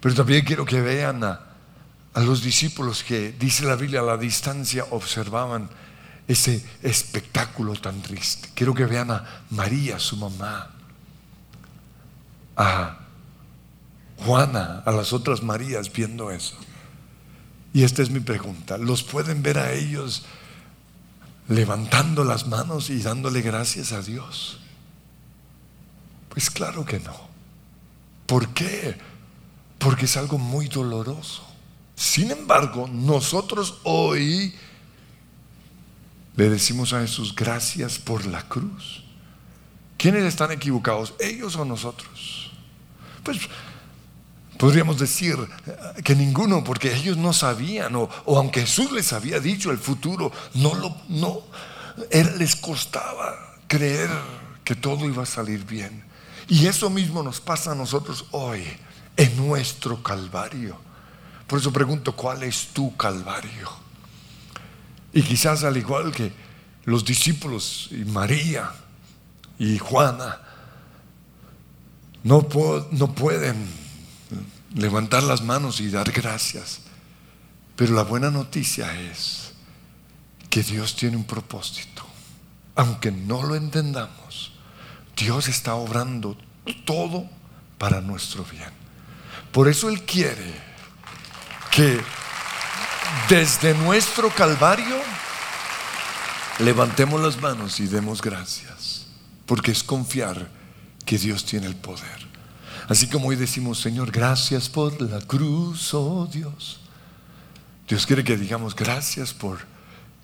Pero 0.00 0.14
también 0.14 0.44
quiero 0.44 0.66
que 0.66 0.82
vean 0.82 1.24
a, 1.24 1.40
los 2.16 2.42
discípulos 2.42 3.02
que, 3.02 3.32
dice 3.32 3.64
la 3.64 3.74
Biblia, 3.74 4.00
a 4.00 4.04
la 4.04 4.18
distancia 4.18 4.84
observaban 4.90 5.70
ese 6.28 6.62
espectáculo 6.82 7.72
tan 7.74 8.02
triste. 8.02 8.50
Quiero 8.54 8.74
que 8.74 8.84
vean 8.84 9.10
a 9.10 9.24
María, 9.50 9.98
su 9.98 10.18
mamá, 10.18 10.70
a 12.56 13.03
Juana, 14.24 14.82
a 14.84 14.92
las 14.92 15.12
otras 15.12 15.42
Marías 15.42 15.92
viendo 15.92 16.30
eso. 16.30 16.56
Y 17.72 17.82
esta 17.82 18.02
es 18.02 18.10
mi 18.10 18.20
pregunta. 18.20 18.78
¿Los 18.78 19.02
pueden 19.02 19.42
ver 19.42 19.58
a 19.58 19.72
ellos 19.72 20.24
levantando 21.48 22.24
las 22.24 22.46
manos 22.46 22.88
y 22.88 23.00
dándole 23.00 23.42
gracias 23.42 23.92
a 23.92 24.00
Dios? 24.00 24.60
Pues 26.28 26.50
claro 26.50 26.84
que 26.84 27.00
no. 27.00 27.14
¿Por 28.26 28.48
qué? 28.54 28.96
Porque 29.78 30.06
es 30.06 30.16
algo 30.16 30.38
muy 30.38 30.68
doloroso. 30.68 31.44
Sin 31.96 32.30
embargo, 32.30 32.88
nosotros 32.88 33.78
hoy 33.84 34.54
le 36.36 36.48
decimos 36.48 36.92
a 36.92 37.00
Jesús 37.00 37.34
gracias 37.34 37.98
por 37.98 38.26
la 38.26 38.42
cruz. 38.48 39.04
¿Quiénes 39.96 40.24
están 40.24 40.50
equivocados? 40.50 41.14
¿Ellos 41.20 41.56
o 41.56 41.64
nosotros? 41.64 42.50
Pues 43.22 43.38
podríamos 44.64 44.98
decir 44.98 45.36
que 46.02 46.16
ninguno, 46.16 46.64
porque 46.64 46.96
ellos 46.96 47.18
no 47.18 47.34
sabían, 47.34 47.94
o, 47.96 48.08
aunque 48.24 48.62
Jesús 48.62 48.92
les 48.92 49.12
había 49.12 49.38
dicho 49.38 49.70
el 49.70 49.76
futuro, 49.76 50.32
no 50.54 50.74
lo, 50.74 50.96
no, 51.10 51.42
él 52.10 52.38
les 52.38 52.56
costaba 52.56 53.58
creer 53.66 54.08
que 54.64 54.74
todo 54.74 55.04
iba 55.04 55.24
a 55.24 55.26
salir 55.26 55.66
bien. 55.66 56.02
Y 56.48 56.66
eso 56.66 56.88
mismo 56.88 57.22
nos 57.22 57.42
pasa 57.42 57.72
a 57.72 57.74
nosotros 57.74 58.24
hoy, 58.30 58.64
en 59.18 59.36
nuestro 59.36 60.02
Calvario. 60.02 60.78
Por 61.46 61.58
eso 61.58 61.70
pregunto, 61.70 62.16
¿cuál 62.16 62.42
es 62.42 62.68
tu 62.68 62.96
Calvario? 62.96 63.68
Y 65.12 65.20
quizás 65.20 65.62
al 65.64 65.76
igual 65.76 66.10
que 66.10 66.32
los 66.86 67.04
discípulos 67.04 67.90
y 67.90 68.06
María 68.06 68.72
y 69.58 69.76
Juana, 69.76 70.40
no, 72.22 72.48
no 72.92 73.14
pueden 73.14 73.83
levantar 74.74 75.22
las 75.22 75.42
manos 75.42 75.80
y 75.80 75.88
dar 75.88 76.10
gracias. 76.12 76.80
Pero 77.76 77.94
la 77.94 78.02
buena 78.02 78.30
noticia 78.30 79.00
es 79.00 79.52
que 80.50 80.62
Dios 80.62 80.96
tiene 80.96 81.16
un 81.16 81.24
propósito. 81.24 82.04
Aunque 82.76 83.10
no 83.10 83.42
lo 83.42 83.54
entendamos, 83.56 84.52
Dios 85.16 85.48
está 85.48 85.74
obrando 85.74 86.36
todo 86.84 87.28
para 87.78 88.00
nuestro 88.00 88.44
bien. 88.44 88.70
Por 89.52 89.68
eso 89.68 89.88
Él 89.88 90.02
quiere 90.02 90.54
que 91.70 92.00
desde 93.28 93.74
nuestro 93.74 94.30
Calvario 94.30 94.96
levantemos 96.58 97.20
las 97.20 97.40
manos 97.40 97.78
y 97.80 97.86
demos 97.86 98.22
gracias. 98.22 99.06
Porque 99.46 99.72
es 99.72 99.82
confiar 99.82 100.48
que 101.04 101.18
Dios 101.18 101.44
tiene 101.44 101.66
el 101.66 101.76
poder. 101.76 102.33
Así 102.88 103.08
como 103.08 103.28
hoy 103.28 103.36
decimos, 103.36 103.80
Señor, 103.80 104.10
gracias 104.10 104.68
por 104.68 105.00
la 105.00 105.20
cruz, 105.20 105.94
oh 105.94 106.28
Dios. 106.30 106.80
Dios 107.88 108.06
quiere 108.06 108.24
que 108.24 108.36
digamos 108.36 108.74
gracias 108.74 109.32
por 109.32 109.58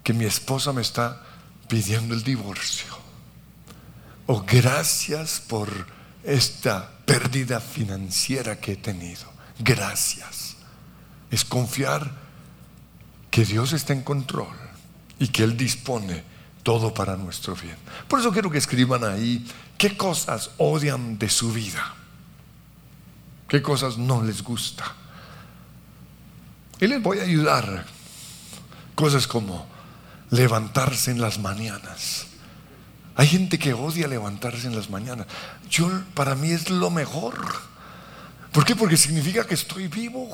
que 0.03 0.13
mi 0.13 0.25
esposa 0.25 0.73
me 0.73 0.83
está 0.83 1.23
pidiendo 1.69 2.15
el 2.15 2.23
divorcio. 2.23 2.99
O 4.27 4.43
gracias 4.43 5.41
por 5.41 5.69
esta 6.23 6.91
pérdida 7.05 7.61
financiera 7.61 8.61
que 8.61 8.73
he 8.73 8.77
tenido. 8.77 9.31
Gracias. 9.59 10.57
Es 11.31 11.45
confiar 11.45 12.11
que 13.31 13.45
Dios 13.45 13.73
está 13.73 13.93
en 13.93 14.03
control 14.03 14.57
y 15.19 15.29
que 15.29 15.45
Él 15.45 15.57
dispone 15.57 16.25
todo 16.63 16.93
para 16.93 17.17
nuestro 17.17 17.55
bien. 17.57 17.77
Por 18.09 18.21
eso 18.21 18.33
quiero 18.33 18.51
que 18.51 18.59
escriban 18.59 19.05
ahí 19.05 19.47
qué 19.79 19.97
cosas 19.97 20.51
odian 20.59 21.19
de 21.19 21.29
su 21.29 21.53
vida. 21.53 21.95
¿Qué 23.51 23.61
cosas 23.61 23.99
no 23.99 24.23
les 24.23 24.45
gusta? 24.45 24.85
Y 26.81 26.87
les 26.87 27.03
voy 27.03 27.19
a 27.19 27.25
ayudar. 27.25 27.85
Cosas 28.95 29.27
como 29.27 29.67
levantarse 30.31 31.11
en 31.11 31.21
las 31.21 31.41
mañanas. 31.41 32.29
Hay 33.17 33.27
gente 33.27 33.59
que 33.59 33.75
odia 33.75 34.07
levantarse 34.07 34.69
en 34.69 34.77
las 34.77 34.89
mañanas. 34.89 35.27
Yo, 35.69 35.91
para 36.15 36.37
mí 36.37 36.53
es 36.53 36.71
lo 36.71 36.91
mejor. 36.91 37.35
¿Por 38.53 38.65
qué? 38.65 38.77
Porque 38.77 38.97
significa 38.97 39.45
que 39.45 39.55
estoy 39.55 39.89
vivo. 39.89 40.31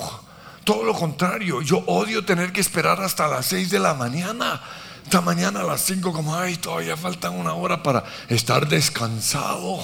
Todo 0.65 0.85
lo 0.85 0.93
contrario, 0.93 1.63
yo 1.63 1.79
odio 1.87 2.23
tener 2.23 2.53
que 2.53 2.61
esperar 2.61 3.01
hasta 3.01 3.29
las 3.29 3.47
6 3.47 3.71
de 3.71 3.79
la 3.79 3.95
mañana. 3.95 4.61
Esta 5.03 5.23
mañana 5.23 5.61
a 5.61 5.65
las 5.65 5.81
5 5.87 6.13
como, 6.13 6.37
ay, 6.37 6.59
todavía 6.59 6.99
faltan 6.99 7.33
una 7.33 7.55
hora 7.55 7.83
para 7.83 8.05
estar 8.29 8.69
descansado. 8.69 9.79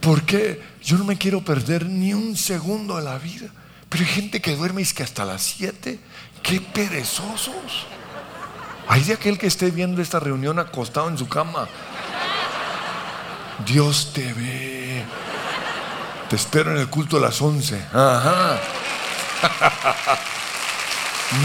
¿Por 0.00 0.22
qué? 0.22 0.69
Yo 0.82 0.96
no 0.98 1.04
me 1.04 1.18
quiero 1.18 1.42
perder 1.42 1.86
ni 1.86 2.14
un 2.14 2.36
segundo 2.36 2.96
de 2.96 3.02
la 3.02 3.18
vida. 3.18 3.48
Pero 3.88 4.04
hay 4.04 4.10
gente 4.10 4.40
que 4.40 4.56
duerme 4.56 4.80
y 4.80 4.84
es 4.84 4.94
que 4.94 5.02
hasta 5.02 5.24
las 5.24 5.42
7. 5.42 5.98
¡Qué 6.42 6.60
perezosos! 6.60 7.86
Hay 8.88 9.02
de 9.02 9.14
aquel 9.14 9.38
que 9.38 9.46
esté 9.46 9.70
viendo 9.70 10.00
esta 10.00 10.20
reunión 10.20 10.58
acostado 10.58 11.08
en 11.08 11.18
su 11.18 11.28
cama. 11.28 11.68
Dios 13.66 14.12
te 14.12 14.32
ve. 14.32 15.04
Te 16.28 16.36
espero 16.36 16.72
en 16.72 16.78
el 16.78 16.88
culto 16.88 17.18
a 17.18 17.20
las 17.20 17.40
11. 17.40 17.76
Ajá. 17.92 18.58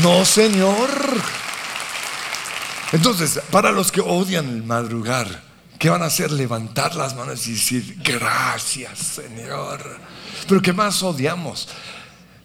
No, 0.02 0.26
Señor. 0.26 0.90
Entonces, 2.92 3.40
para 3.52 3.72
los 3.72 3.92
que 3.92 4.02
odian 4.02 4.50
el 4.50 4.64
madrugar, 4.64 5.28
¿qué 5.80 5.90
van 5.90 6.04
a 6.04 6.06
hacer? 6.06 6.32
Levantar 6.32 6.96
las 6.96 7.16
manos 7.16 7.48
y 7.48 7.54
decir, 7.54 8.02
gracias, 8.04 9.00
Señor. 9.00 10.00
Pero 10.48 10.62
¿qué 10.62 10.74
más 10.74 11.02
odiamos? 11.04 11.68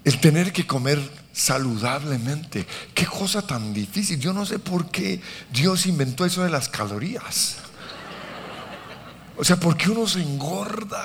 El 0.04 0.18
tener 0.20 0.52
que 0.52 0.66
comer 0.66 1.00
saludablemente. 1.32 2.66
Qué 2.94 3.06
cosa 3.06 3.42
tan 3.46 3.72
difícil. 3.72 4.18
Yo 4.18 4.32
no 4.32 4.44
sé 4.46 4.58
por 4.58 4.90
qué 4.90 5.20
Dios 5.52 5.86
inventó 5.86 6.24
eso 6.24 6.42
de 6.42 6.50
las 6.50 6.68
calorías. 6.68 7.56
O 9.36 9.44
sea, 9.44 9.56
¿por 9.56 9.76
qué 9.76 9.90
uno 9.90 10.06
se 10.06 10.20
engorda? 10.20 11.04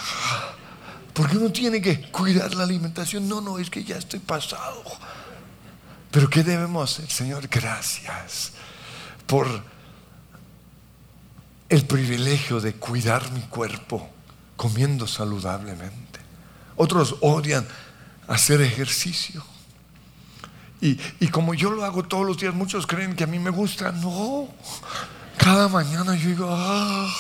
Porque 1.14 1.38
uno 1.38 1.52
tiene 1.52 1.82
que 1.82 2.02
cuidar 2.12 2.54
la 2.56 2.64
alimentación. 2.64 3.30
No, 3.30 3.40
no, 3.40 3.60
es 3.60 3.70
que 3.70 3.84
ya 3.84 3.98
estoy 3.98 4.20
pasado. 4.20 4.84
Pero 6.12 6.30
¿qué 6.30 6.44
debemos 6.44 6.92
hacer? 6.92 7.10
Señor, 7.10 7.48
gracias 7.48 8.52
por 9.26 9.48
el 11.70 11.86
privilegio 11.86 12.60
de 12.60 12.74
cuidar 12.74 13.32
mi 13.32 13.42
cuerpo 13.42 14.10
comiendo 14.56 15.08
saludablemente. 15.08 16.20
Otros 16.76 17.16
odian 17.22 17.66
hacer 18.28 18.62
ejercicio. 18.62 19.44
Y, 20.82 21.00
y, 21.20 21.30
como 21.30 21.54
yo 21.54 21.72
lo 21.72 21.86
hago 21.86 22.04
todos 22.04 22.26
los 22.26 22.38
días, 22.38 22.54
muchos 22.54 22.86
creen 22.86 23.16
que 23.16 23.24
a 23.24 23.28
mí 23.28 23.40
me 23.40 23.50
gusta. 23.50 23.92
No, 23.92 24.50
cada 25.38 25.68
mañana 25.68 26.16
yo 26.16 26.30
digo, 26.30 26.50
ah, 26.52 27.12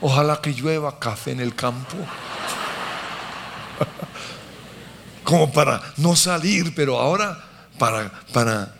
ojalá 0.00 0.40
que 0.40 0.52
llueva 0.52 0.98
café 0.98 1.32
en 1.32 1.40
el 1.40 1.54
campo. 1.54 1.96
como 5.24 5.52
para 5.52 5.82
no 5.96 6.14
salir, 6.14 6.74
pero 6.74 7.00
ahora 7.00 7.42
para, 7.78 8.12
para 8.32 8.74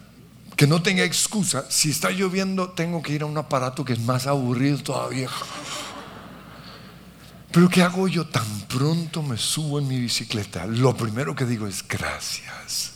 que 0.57 0.67
no 0.67 0.83
tenga 0.83 1.05
excusa, 1.05 1.67
si 1.69 1.91
está 1.91 2.11
lloviendo 2.11 2.71
tengo 2.71 3.03
que 3.03 3.13
ir 3.13 3.23
a 3.23 3.27
un 3.27 3.37
aparato 3.37 3.85
que 3.85 3.93
es 3.93 4.01
más 4.01 4.27
aburrido 4.27 4.79
todavía. 4.79 5.29
Pero 7.53 7.69
¿qué 7.69 7.83
hago 7.83 8.09
yo? 8.09 8.27
Tan 8.27 8.63
pronto 8.63 9.23
me 9.23 9.37
subo 9.37 9.79
en 9.79 9.89
mi 9.89 10.01
bicicleta, 10.01 10.67
lo 10.67 10.97
primero 10.97 11.35
que 11.35 11.45
digo 11.45 11.67
es 11.67 11.87
gracias. 11.87 12.93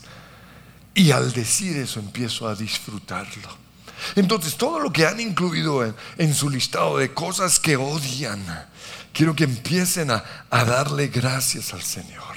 Y 0.95 1.13
al 1.13 1.33
decir 1.33 1.77
eso 1.77 2.01
empiezo 2.01 2.49
a 2.49 2.55
disfrutarlo. 2.55 3.49
Entonces, 4.17 4.57
todo 4.57 4.81
lo 4.81 4.91
que 4.91 5.07
han 5.07 5.21
incluido 5.21 5.95
en, 6.17 6.35
su 6.35 6.49
listado 6.49 6.97
de 6.97 7.13
cosas 7.13 7.61
que 7.61 7.77
odian, 7.77 8.43
quiero 9.13 9.37
que 9.37 9.45
empiecen 9.45 10.11
a 10.11 10.25
darle 10.51 11.09
gracias 11.09 11.75
al 11.75 11.83
Señor 11.83 12.31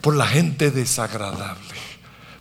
por 0.00 0.16
la 0.16 0.26
gente 0.26 0.70
desagradable, 0.70 1.74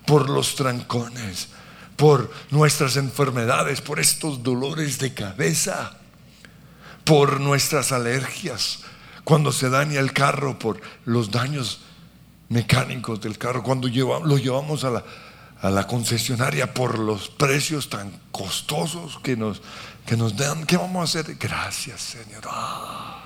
por 0.06 0.30
los 0.30 0.56
trancones, 0.56 1.50
por 1.97 2.31
nuestras 2.51 2.95
enfermedades, 2.95 3.81
por 3.81 3.99
estos 3.99 4.43
dolores 4.43 4.99
de 4.99 5.13
cabeza, 5.13 5.97
por 7.03 7.41
nuestras 7.41 7.91
alergias, 7.91 8.81
cuando 9.23 9.51
se 9.51 9.69
daña 9.69 9.99
el 9.99 10.13
carro, 10.13 10.57
por 10.57 10.79
los 11.03 11.31
daños 11.31 11.81
mecánicos 12.49 13.19
del 13.19 13.38
carro, 13.38 13.63
cuando 13.63 13.89
lo 13.89 14.38
llevamos 14.38 14.83
a 14.83 15.03
la, 15.69 15.88
concesionaria 15.88 16.73
por 16.73 16.99
los 16.99 17.29
precios 17.29 17.89
tan 17.89 18.12
costosos 18.31 19.19
que 19.23 19.36
nos, 19.36 19.62
que 20.05 20.15
nos 20.15 20.38
dan. 20.38 20.65
¿Qué 20.65 20.77
vamos 20.77 21.15
a 21.15 21.19
hacer? 21.19 21.36
Gracias, 21.36 21.99
Señor. 21.99 22.43
Ah, 22.45 23.23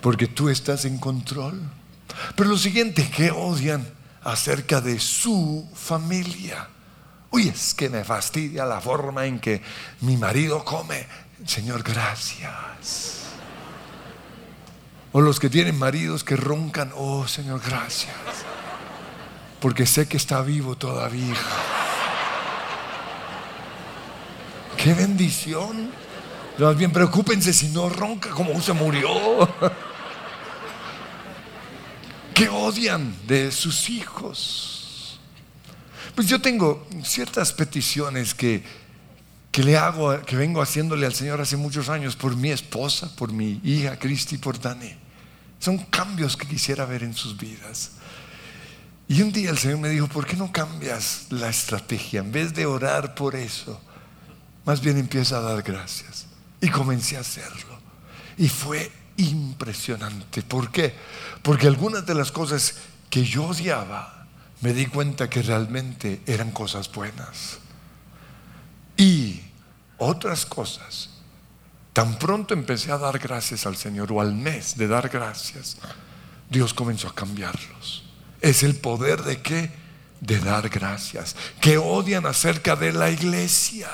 porque 0.00 0.28
tú 0.28 0.48
estás 0.48 0.84
en 0.84 0.96
control. 0.98 1.60
Pero 2.36 2.48
lo 2.48 2.56
siguiente, 2.56 3.10
que 3.10 3.30
odian 3.32 3.86
acerca 4.22 4.80
de 4.80 5.00
su 5.00 5.68
familia. 5.74 6.68
Uy, 7.30 7.48
es 7.48 7.74
que 7.74 7.88
me 7.88 8.04
fastidia 8.04 8.64
la 8.64 8.80
forma 8.80 9.26
en 9.26 9.38
que 9.38 9.62
mi 10.00 10.16
marido 10.16 10.64
come. 10.64 11.06
Señor, 11.46 11.82
gracias. 11.82 13.24
O 15.12 15.20
los 15.20 15.40
que 15.40 15.50
tienen 15.50 15.78
maridos 15.78 16.24
que 16.24 16.36
roncan, 16.36 16.92
oh 16.94 17.26
Señor, 17.26 17.60
gracias. 17.64 18.14
Porque 19.60 19.86
sé 19.86 20.06
que 20.06 20.16
está 20.16 20.42
vivo 20.42 20.76
todavía. 20.76 21.36
Qué 24.76 24.94
bendición. 24.94 25.90
Más 26.58 26.76
bien 26.76 26.92
preocúpense 26.92 27.52
si 27.52 27.68
no 27.68 27.88
ronca 27.88 28.30
como 28.30 28.60
se 28.60 28.72
murió 28.72 29.08
que 32.38 32.48
odian 32.48 33.16
de 33.26 33.50
sus 33.50 33.90
hijos. 33.90 34.77
Pues 36.18 36.26
yo 36.26 36.40
tengo 36.40 36.84
ciertas 37.04 37.52
peticiones 37.52 38.34
que, 38.34 38.64
que 39.52 39.62
le 39.62 39.76
hago, 39.76 40.20
que 40.22 40.34
vengo 40.34 40.60
haciéndole 40.60 41.06
al 41.06 41.14
Señor 41.14 41.40
hace 41.40 41.56
muchos 41.56 41.88
años 41.88 42.16
por 42.16 42.34
mi 42.34 42.50
esposa, 42.50 43.14
por 43.14 43.30
mi 43.32 43.60
hija 43.62 44.00
Cristi, 44.00 44.36
por 44.36 44.60
Dani. 44.60 44.96
Son 45.60 45.78
cambios 45.78 46.36
que 46.36 46.48
quisiera 46.48 46.86
ver 46.86 47.04
en 47.04 47.14
sus 47.14 47.36
vidas. 47.36 47.92
Y 49.06 49.22
un 49.22 49.30
día 49.30 49.50
el 49.50 49.58
Señor 49.58 49.78
me 49.78 49.90
dijo, 49.90 50.08
¿por 50.08 50.26
qué 50.26 50.34
no 50.34 50.50
cambias 50.50 51.26
la 51.30 51.50
estrategia? 51.50 52.18
En 52.18 52.32
vez 52.32 52.52
de 52.52 52.66
orar 52.66 53.14
por 53.14 53.36
eso, 53.36 53.80
más 54.64 54.80
bien 54.80 54.98
empieza 54.98 55.36
a 55.36 55.42
dar 55.42 55.62
gracias. 55.62 56.26
Y 56.60 56.68
comencé 56.68 57.16
a 57.16 57.20
hacerlo. 57.20 57.78
Y 58.36 58.48
fue 58.48 58.90
impresionante. 59.18 60.42
¿Por 60.42 60.72
qué? 60.72 60.96
Porque 61.42 61.68
algunas 61.68 62.04
de 62.06 62.16
las 62.16 62.32
cosas 62.32 62.74
que 63.08 63.22
yo 63.22 63.44
odiaba, 63.44 64.17
me 64.60 64.72
di 64.72 64.86
cuenta 64.86 65.30
que 65.30 65.42
realmente 65.42 66.20
eran 66.26 66.50
cosas 66.50 66.90
buenas. 66.90 67.58
Y 68.96 69.40
otras 69.98 70.44
cosas, 70.46 71.10
tan 71.92 72.18
pronto 72.18 72.54
empecé 72.54 72.90
a 72.92 72.98
dar 72.98 73.18
gracias 73.18 73.66
al 73.66 73.76
Señor 73.76 74.12
o 74.12 74.20
al 74.20 74.34
mes 74.34 74.76
de 74.76 74.88
dar 74.88 75.08
gracias, 75.08 75.76
Dios 76.50 76.74
comenzó 76.74 77.08
a 77.08 77.14
cambiarlos. 77.14 78.04
Es 78.40 78.62
el 78.62 78.76
poder 78.76 79.22
de 79.22 79.42
qué? 79.42 79.70
De 80.20 80.38
dar 80.38 80.68
gracias. 80.68 81.36
Que 81.60 81.78
odian 81.78 82.26
acerca 82.26 82.74
de 82.76 82.92
la 82.92 83.10
iglesia. 83.10 83.88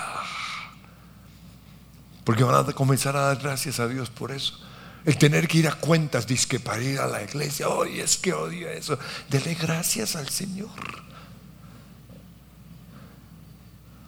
Porque 2.24 2.44
van 2.44 2.68
a 2.68 2.72
comenzar 2.72 3.16
a 3.16 3.26
dar 3.26 3.38
gracias 3.38 3.80
a 3.80 3.88
Dios 3.88 4.08
por 4.08 4.32
eso. 4.32 4.58
El 5.04 5.18
tener 5.18 5.46
que 5.46 5.58
ir 5.58 5.68
a 5.68 5.74
cuentas, 5.74 6.24
que 6.24 6.58
para 6.60 6.82
ir 6.82 6.98
a 6.98 7.06
la 7.06 7.22
iglesia, 7.22 7.68
hoy 7.68 8.00
es 8.00 8.16
que 8.16 8.32
odio 8.32 8.70
eso. 8.70 8.98
Dele 9.28 9.54
gracias 9.54 10.16
al 10.16 10.30
Señor. 10.30 10.70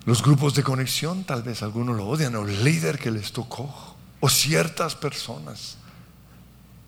Los 0.07 0.23
grupos 0.23 0.55
de 0.55 0.63
conexión, 0.63 1.25
tal 1.25 1.43
vez 1.43 1.63
algunos 1.63 1.97
lo 1.97 2.09
odian, 2.09 2.35
o 2.37 2.47
el 2.47 2.65
líder 2.65 2.99
que 2.99 3.11
les 3.11 3.33
tocó, 3.33 3.97
o 4.21 4.29
ciertas 4.31 4.95
personas. 4.95 5.77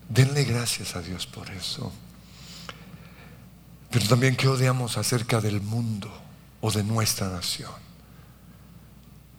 Denle 0.07 0.43
gracias 0.43 0.95
a 0.95 1.01
Dios 1.01 1.27
por 1.27 1.47
eso. 1.51 1.91
Pero 3.91 4.07
también 4.07 4.35
que 4.35 4.47
odiamos 4.47 4.97
acerca 4.97 5.39
del 5.39 5.61
mundo 5.61 6.11
o 6.61 6.71
de 6.71 6.83
nuestra 6.83 7.29
nación. 7.29 7.71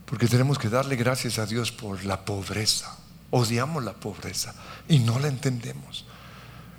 Porque 0.06 0.28
tenemos 0.28 0.58
que 0.58 0.68
darle 0.68 0.94
gracias 0.94 1.38
a 1.40 1.46
Dios 1.46 1.72
por 1.72 2.04
la 2.04 2.24
pobreza 2.24 2.99
Odiamos 3.30 3.84
la 3.84 3.92
pobreza 3.92 4.54
y 4.88 4.98
no 4.98 5.18
la 5.18 5.28
entendemos. 5.28 6.04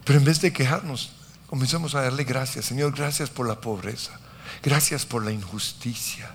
Pero 0.05 0.19
en 0.19 0.25
vez 0.25 0.41
de 0.41 0.51
quejarnos, 0.51 1.11
comenzamos 1.47 1.95
a 1.95 2.01
darle 2.01 2.23
gracias. 2.23 2.65
Señor, 2.65 2.93
gracias 2.95 3.29
por 3.29 3.47
la 3.47 3.61
pobreza. 3.61 4.19
Gracias 4.63 5.05
por 5.05 5.23
la 5.23 5.31
injusticia. 5.31 6.31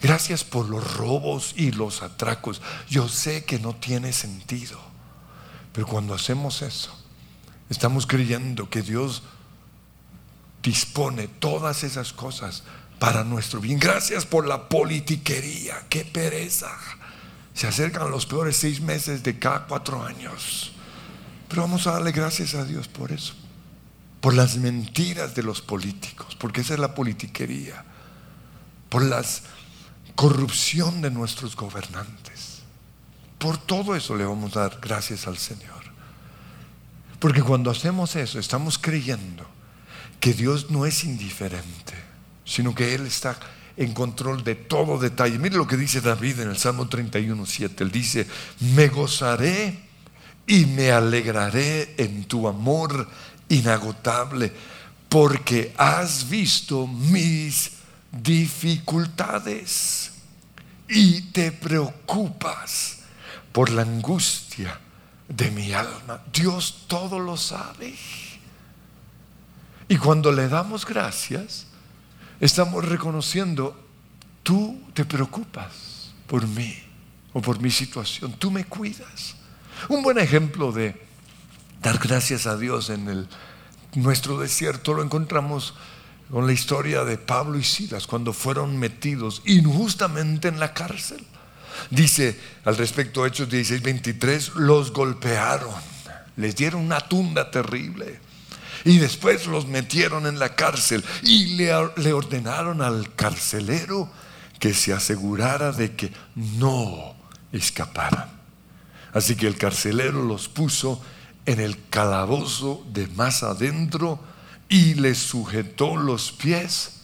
Gracias 0.00 0.44
por 0.44 0.68
los 0.68 0.94
robos 0.96 1.54
y 1.56 1.72
los 1.72 2.02
atracos. 2.02 2.62
Yo 2.88 3.08
sé 3.08 3.44
que 3.44 3.58
no 3.58 3.74
tiene 3.74 4.12
sentido. 4.12 4.78
Pero 5.72 5.86
cuando 5.86 6.14
hacemos 6.14 6.62
eso, 6.62 6.96
estamos 7.68 8.06
creyendo 8.06 8.70
que 8.70 8.82
Dios 8.82 9.22
dispone 10.62 11.28
todas 11.28 11.82
esas 11.84 12.12
cosas 12.12 12.62
para 12.98 13.24
nuestro 13.24 13.60
bien. 13.60 13.78
Gracias 13.78 14.26
por 14.26 14.46
la 14.46 14.68
politiquería. 14.68 15.86
Qué 15.88 16.04
pereza. 16.04 16.70
Se 17.58 17.66
acercan 17.66 18.12
los 18.12 18.24
peores 18.24 18.56
seis 18.56 18.80
meses 18.80 19.24
de 19.24 19.36
cada 19.36 19.66
cuatro 19.66 20.04
años. 20.06 20.70
Pero 21.48 21.62
vamos 21.62 21.88
a 21.88 21.92
darle 21.94 22.12
gracias 22.12 22.54
a 22.54 22.64
Dios 22.64 22.86
por 22.86 23.10
eso. 23.10 23.34
por 24.20 24.34
las 24.34 24.56
mentiras 24.58 25.34
de 25.34 25.42
los 25.42 25.60
políticos, 25.60 26.36
porque 26.36 26.60
esa 26.60 26.74
es 26.74 26.80
la 26.80 26.94
politiquería, 26.94 27.84
por 28.88 29.02
la 29.02 29.24
corrupción 30.14 31.02
de 31.02 31.10
nuestros 31.10 31.56
gobernantes. 31.56 32.60
Por 33.38 33.58
todo 33.58 33.96
eso 33.96 34.14
le 34.14 34.24
vamos 34.24 34.56
a 34.56 34.60
dar 34.60 34.78
gracias 34.80 35.26
al 35.26 35.38
Señor. 35.38 35.82
Porque 37.18 37.42
cuando 37.42 37.72
hacemos 37.72 38.14
eso, 38.14 38.38
estamos 38.38 38.78
creyendo 38.78 39.44
que 40.20 40.32
Dios 40.32 40.70
no 40.70 40.86
es 40.86 41.02
indiferente, 41.02 41.94
sino 42.44 42.72
que 42.72 42.94
Él 42.94 43.04
está 43.06 43.36
en 43.78 43.94
control 43.94 44.42
de 44.42 44.56
todo 44.56 44.98
detalle. 44.98 45.38
Mire 45.38 45.56
lo 45.56 45.66
que 45.66 45.76
dice 45.76 46.00
David 46.00 46.40
en 46.40 46.50
el 46.50 46.58
Salmo 46.58 46.88
31, 46.88 47.46
7. 47.46 47.84
Él 47.84 47.92
dice, 47.92 48.26
me 48.74 48.88
gozaré 48.88 49.78
y 50.48 50.66
me 50.66 50.90
alegraré 50.90 51.94
en 51.96 52.24
tu 52.24 52.48
amor 52.48 53.08
inagotable, 53.48 54.52
porque 55.08 55.72
has 55.78 56.28
visto 56.28 56.88
mis 56.88 57.70
dificultades 58.10 60.10
y 60.88 61.22
te 61.30 61.52
preocupas 61.52 62.98
por 63.52 63.70
la 63.70 63.82
angustia 63.82 64.80
de 65.28 65.52
mi 65.52 65.72
alma. 65.72 66.20
Dios 66.32 66.84
todo 66.88 67.20
lo 67.20 67.36
sabe. 67.36 67.94
Y 69.88 69.96
cuando 69.98 70.32
le 70.32 70.48
damos 70.48 70.84
gracias, 70.84 71.67
estamos 72.40 72.84
reconociendo, 72.84 73.78
tú 74.42 74.80
te 74.94 75.04
preocupas 75.04 76.12
por 76.26 76.46
mí 76.46 76.76
o 77.32 77.40
por 77.40 77.60
mi 77.60 77.70
situación, 77.70 78.32
tú 78.38 78.50
me 78.50 78.64
cuidas. 78.64 79.36
Un 79.88 80.02
buen 80.02 80.18
ejemplo 80.18 80.72
de 80.72 81.00
dar 81.82 81.98
gracias 81.98 82.46
a 82.46 82.56
Dios 82.56 82.90
en 82.90 83.08
el, 83.08 83.28
nuestro 83.94 84.38
desierto 84.38 84.94
lo 84.94 85.02
encontramos 85.02 85.74
con 86.30 86.46
la 86.46 86.52
historia 86.52 87.04
de 87.04 87.16
Pablo 87.16 87.58
y 87.58 87.64
Silas 87.64 88.06
cuando 88.06 88.32
fueron 88.32 88.76
metidos 88.78 89.42
injustamente 89.46 90.48
en 90.48 90.60
la 90.60 90.74
cárcel. 90.74 91.24
Dice 91.90 92.38
al 92.64 92.76
respecto 92.76 93.24
Hechos 93.24 93.48
16, 93.48 93.82
23, 93.82 94.54
los 94.56 94.92
golpearon, 94.92 95.72
les 96.36 96.56
dieron 96.56 96.82
una 96.82 97.00
tunda 97.00 97.50
terrible 97.50 98.20
y 98.84 98.98
después 98.98 99.46
los 99.46 99.66
metieron 99.66 100.26
en 100.26 100.38
la 100.38 100.54
cárcel 100.54 101.04
y 101.22 101.56
le, 101.56 101.72
ordenaron 102.12 102.82
al 102.82 103.14
carcelero 103.14 104.10
que 104.58 104.74
se 104.74 104.92
asegurara 104.92 105.72
de 105.72 105.94
que 105.94 106.12
no 106.34 107.14
escaparan. 107.52 108.28
Así 109.12 109.36
que 109.36 109.46
el 109.46 109.56
carcelero 109.56 110.22
los 110.22 110.48
puso 110.48 111.00
en 111.46 111.60
el 111.60 111.88
calabozo 111.88 112.84
de 112.92 113.06
más 113.08 113.42
adentro 113.42 114.20
y 114.68 114.94
les 114.94 115.18
sujetó 115.18 115.96
los 115.96 116.32
pies 116.32 117.02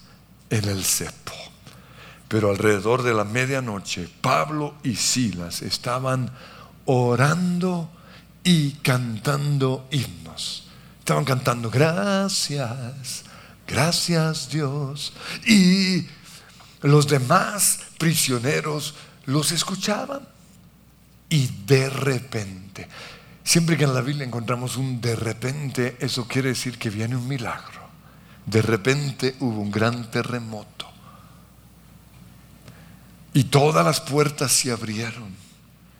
en 0.50 0.68
el 0.68 0.84
cepo. 0.84 1.32
Pero 2.28 2.50
alrededor 2.50 3.02
de 3.02 3.14
la 3.14 3.24
medianoche, 3.24 4.08
Pablo 4.20 4.74
y 4.82 4.96
Silas 4.96 5.62
estaban 5.62 6.30
orando 6.84 7.90
y 8.42 8.72
cantando 8.72 9.87
himnos. 9.90 10.23
Estaban 11.04 11.26
cantando 11.26 11.68
gracias, 11.68 13.24
gracias 13.68 14.48
Dios. 14.48 15.12
Y 15.46 16.06
los 16.80 17.06
demás 17.06 17.80
prisioneros 17.98 18.94
los 19.26 19.52
escuchaban. 19.52 20.26
Y 21.28 21.46
de 21.66 21.90
repente, 21.90 22.88
Siempre 23.44 23.76
que 23.76 23.84
en 23.84 23.92
la 23.92 24.00
Biblia 24.00 24.24
encontramos 24.24 24.78
un 24.78 25.02
de 25.02 25.14
repente, 25.14 25.98
eso 26.00 26.26
quiere 26.26 26.48
decir 26.48 26.78
que 26.78 26.88
viene 26.88 27.14
un 27.14 27.28
milagro. 27.28 27.90
De 28.46 28.62
repente 28.62 29.36
hubo 29.40 29.60
un 29.60 29.70
gran 29.70 30.10
terremoto. 30.10 30.90
Y 33.34 33.44
todas 33.44 33.84
las 33.84 34.00
puertas 34.00 34.50
se 34.50 34.72
abrieron. 34.72 35.34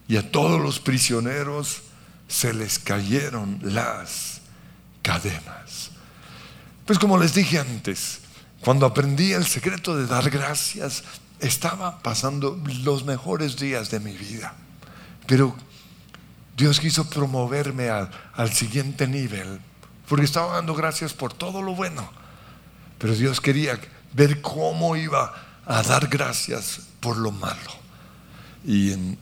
Y 0.09 0.17
a 0.17 0.33
todos 0.33 0.59
los 0.59 0.81
prisioneros 0.81 1.83
se 2.27 2.55
les 2.55 2.79
cayeron 2.79 3.59
las 3.63 4.34
cadenas. 5.05 5.91
Pues 6.87 6.99
como 6.99 7.19
les 7.19 7.35
dije 7.35 7.61
antes, 7.61 8.21
cuando 8.61 8.87
aprendí 8.87 9.33
el 9.33 9.45
secreto 9.45 9.95
de 9.95 10.07
dar 10.07 10.31
gracias, 10.31 11.05
estaba 11.39 12.03
pasando 12.03 12.61
los 12.83 13.05
mejores 13.05 13.57
días 13.57 13.91
de 13.91 14.01
mi 14.01 14.13
vida. 14.17 14.55
Pero 15.27 15.55
Dios 16.57 16.81
quiso 16.81 17.09
promoverme 17.09 17.91
al, 17.91 18.53
siguiente 18.53 19.07
nivel, 19.07 19.61
porque 20.09 20.25
estaba 20.25 20.55
dando 20.55 20.75
gracias 20.75 21.13
por 21.13 21.33
todo 21.33 21.63
lo 21.63 21.75
bueno, 21.75 22.11
pero 22.99 23.15
Dios 23.15 23.41
quería 23.41 23.79
ver 24.13 24.41
cómo 24.41 24.97
iba 24.97 25.35
a 25.67 25.83
dar 25.83 26.09
gracias 26.09 26.81
por 27.01 27.19
lo 27.19 27.31
malo. 27.31 27.85
Y 28.65 28.93
en, 28.93 29.19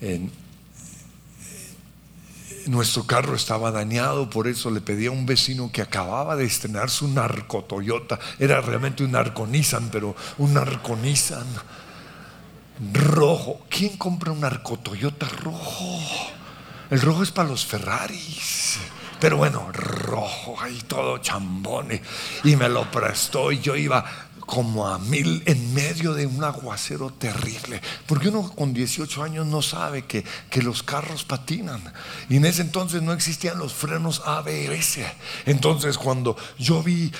nuestro 2.68 3.04
carro 3.04 3.34
estaba 3.34 3.70
dañado, 3.70 4.30
por 4.30 4.46
eso 4.46 4.70
le 4.70 4.80
pedí 4.80 5.06
a 5.06 5.10
un 5.10 5.26
vecino 5.26 5.70
que 5.72 5.82
acababa 5.82 6.36
de 6.36 6.44
estrenar 6.44 6.90
su 6.90 7.08
narco 7.08 7.64
Toyota. 7.64 8.18
Era 8.38 8.60
realmente 8.60 9.02
un 9.04 9.12
narconizan, 9.12 9.88
pero 9.90 10.14
un 10.38 10.54
narconizan 10.54 11.46
rojo. 12.92 13.62
¿Quién 13.68 13.96
compra 13.96 14.32
un 14.32 14.44
arco 14.44 14.78
Toyota 14.78 15.28
rojo? 15.42 15.98
El 16.90 17.00
rojo 17.00 17.22
es 17.22 17.30
para 17.30 17.48
los 17.48 17.66
Ferraris. 17.66 18.78
Pero 19.20 19.36
bueno, 19.36 19.70
rojo, 19.72 20.56
ahí 20.60 20.80
todo 20.86 21.18
chambone. 21.18 22.00
Y 22.44 22.54
me 22.54 22.68
lo 22.68 22.88
prestó 22.90 23.50
y 23.50 23.58
yo 23.58 23.74
iba 23.74 24.04
como 24.48 24.88
a 24.88 24.98
mil 24.98 25.42
en 25.44 25.74
medio 25.74 26.14
de 26.14 26.24
un 26.24 26.42
aguacero 26.42 27.10
terrible. 27.10 27.82
Porque 28.06 28.30
uno 28.30 28.50
con 28.50 28.72
18 28.72 29.22
años 29.22 29.46
no 29.46 29.60
sabe 29.60 30.06
que, 30.06 30.24
que, 30.48 30.62
los 30.62 30.82
carros 30.82 31.22
patinan. 31.24 31.82
Y 32.30 32.36
en 32.36 32.46
ese 32.46 32.62
entonces 32.62 33.02
no 33.02 33.12
existían 33.12 33.58
los 33.58 33.74
frenos 33.74 34.22
ABS. 34.24 35.00
Entonces 35.44 35.98
cuando 35.98 36.34
yo 36.58 36.82
vi 36.82 37.12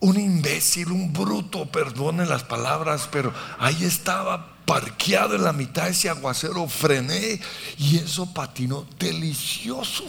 un 0.00 0.18
imbécil, 0.18 0.90
un 0.90 1.12
bruto, 1.12 1.70
perdone 1.70 2.24
las 2.24 2.42
palabras, 2.42 3.06
pero 3.12 3.34
ahí 3.58 3.84
estaba 3.84 4.56
parqueado 4.64 5.36
en 5.36 5.44
la 5.44 5.52
mitad 5.52 5.84
de 5.84 5.90
ese 5.90 6.08
aguacero, 6.08 6.66
frené 6.68 7.38
y 7.76 7.98
eso 7.98 8.32
patinó 8.32 8.86
delicioso. 8.98 10.04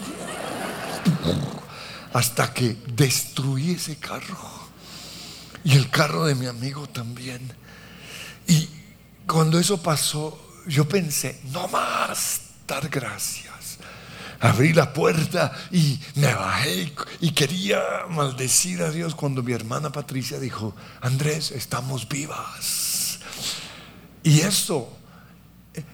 Hasta 2.13 2.53
que 2.53 2.77
destruí 2.95 3.71
ese 3.71 3.97
carro. 3.97 4.62
Y 5.63 5.75
el 5.75 5.89
carro 5.89 6.25
de 6.25 6.35
mi 6.35 6.45
amigo 6.45 6.87
también. 6.87 7.41
Y 8.47 8.69
cuando 9.27 9.59
eso 9.59 9.81
pasó, 9.81 10.39
yo 10.67 10.87
pensé, 10.87 11.39
no 11.51 11.67
más 11.67 12.41
dar 12.67 12.89
gracias. 12.89 13.77
Abrí 14.39 14.73
la 14.73 14.91
puerta 14.91 15.53
y 15.71 15.99
me 16.15 16.33
bajé 16.33 16.93
y 17.21 17.31
quería 17.31 17.79
maldecir 18.09 18.81
a 18.81 18.91
Dios 18.91 19.15
cuando 19.15 19.41
mi 19.41 19.53
hermana 19.53 19.91
Patricia 19.91 20.37
dijo, 20.37 20.75
Andrés, 20.99 21.51
estamos 21.51 22.09
vivas. 22.09 23.19
Y 24.21 24.41
eso, 24.41 24.97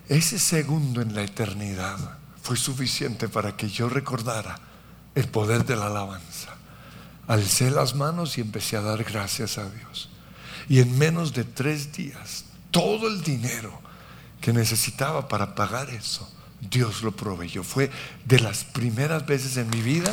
ese 0.08 0.40
segundo 0.40 1.02
en 1.02 1.14
la 1.14 1.22
eternidad, 1.22 1.98
fue 2.42 2.58
suficiente 2.58 3.30
para 3.30 3.56
que 3.56 3.70
yo 3.70 3.88
recordara 3.88 4.60
el 5.14 5.28
poder 5.28 5.66
de 5.66 5.76
la 5.76 5.86
alabanza. 5.86 6.59
Alcé 7.30 7.70
las 7.70 7.94
manos 7.94 8.40
y 8.40 8.42
empecé 8.42 8.76
a 8.76 8.82
dar 8.82 9.04
gracias 9.04 9.60
a 9.60 9.70
Dios. 9.70 10.10
Y 10.68 10.80
en 10.80 10.98
menos 10.98 11.32
de 11.32 11.44
tres 11.44 11.94
días, 11.94 12.44
todo 12.72 13.08
el 13.08 13.22
dinero 13.22 13.72
que 14.42 14.52
necesitaba 14.52 15.28
para 15.28 15.54
pagar 15.54 15.92
eso, 15.92 16.28
Dios 16.60 17.04
lo 17.04 17.12
proveyó. 17.12 17.64
Fue 17.64 17.92
de 18.26 18.40
las 18.40 18.64
primeras 18.64 19.28
veces 19.28 19.58
en 19.58 19.70
mi 19.70 19.80
vida 19.80 20.12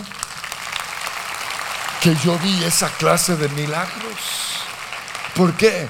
que 2.03 2.15
yo 2.17 2.39
vi 2.39 2.65
esa 2.65 2.91
clase 2.99 3.35
de 3.35 3.49
milagros. 3.49 4.61
¿Por 5.35 5.57
qué? 5.57 5.89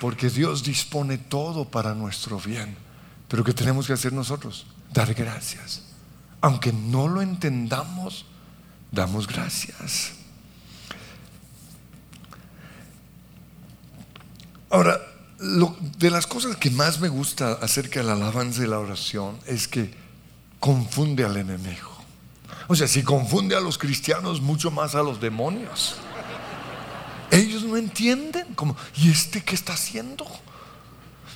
Porque 0.00 0.30
Dios 0.30 0.62
dispone 0.62 1.18
todo 1.18 1.66
para 1.66 1.92
nuestro 1.92 2.40
bien. 2.40 2.74
Pero 3.28 3.44
¿qué 3.44 3.52
tenemos 3.52 3.86
que 3.86 3.92
hacer 3.92 4.14
nosotros? 4.14 4.66
Dar 4.90 5.12
gracias. 5.12 5.82
Aunque 6.40 6.72
no 6.72 7.08
lo 7.08 7.20
entendamos, 7.20 8.24
damos 8.90 9.26
gracias. 9.26 10.15
Ahora, 14.70 15.00
de 15.38 16.10
las 16.10 16.26
cosas 16.26 16.56
que 16.56 16.70
más 16.70 17.00
me 17.00 17.08
gusta 17.08 17.52
acerca 17.52 18.00
de 18.00 18.06
la 18.06 18.14
alabanza 18.14 18.62
y 18.62 18.66
la 18.66 18.78
oración 18.78 19.38
es 19.46 19.68
que 19.68 19.94
confunde 20.60 21.24
al 21.24 21.36
enemigo. 21.36 21.94
O 22.68 22.74
sea, 22.74 22.88
si 22.88 23.02
confunde 23.02 23.54
a 23.54 23.60
los 23.60 23.78
cristianos, 23.78 24.40
mucho 24.40 24.70
más 24.70 24.94
a 24.94 25.02
los 25.02 25.20
demonios. 25.20 25.96
Ellos 27.30 27.64
no 27.64 27.76
entienden, 27.76 28.54
como, 28.54 28.76
¿y 28.96 29.10
este 29.10 29.42
qué 29.42 29.54
está 29.54 29.74
haciendo? 29.74 30.26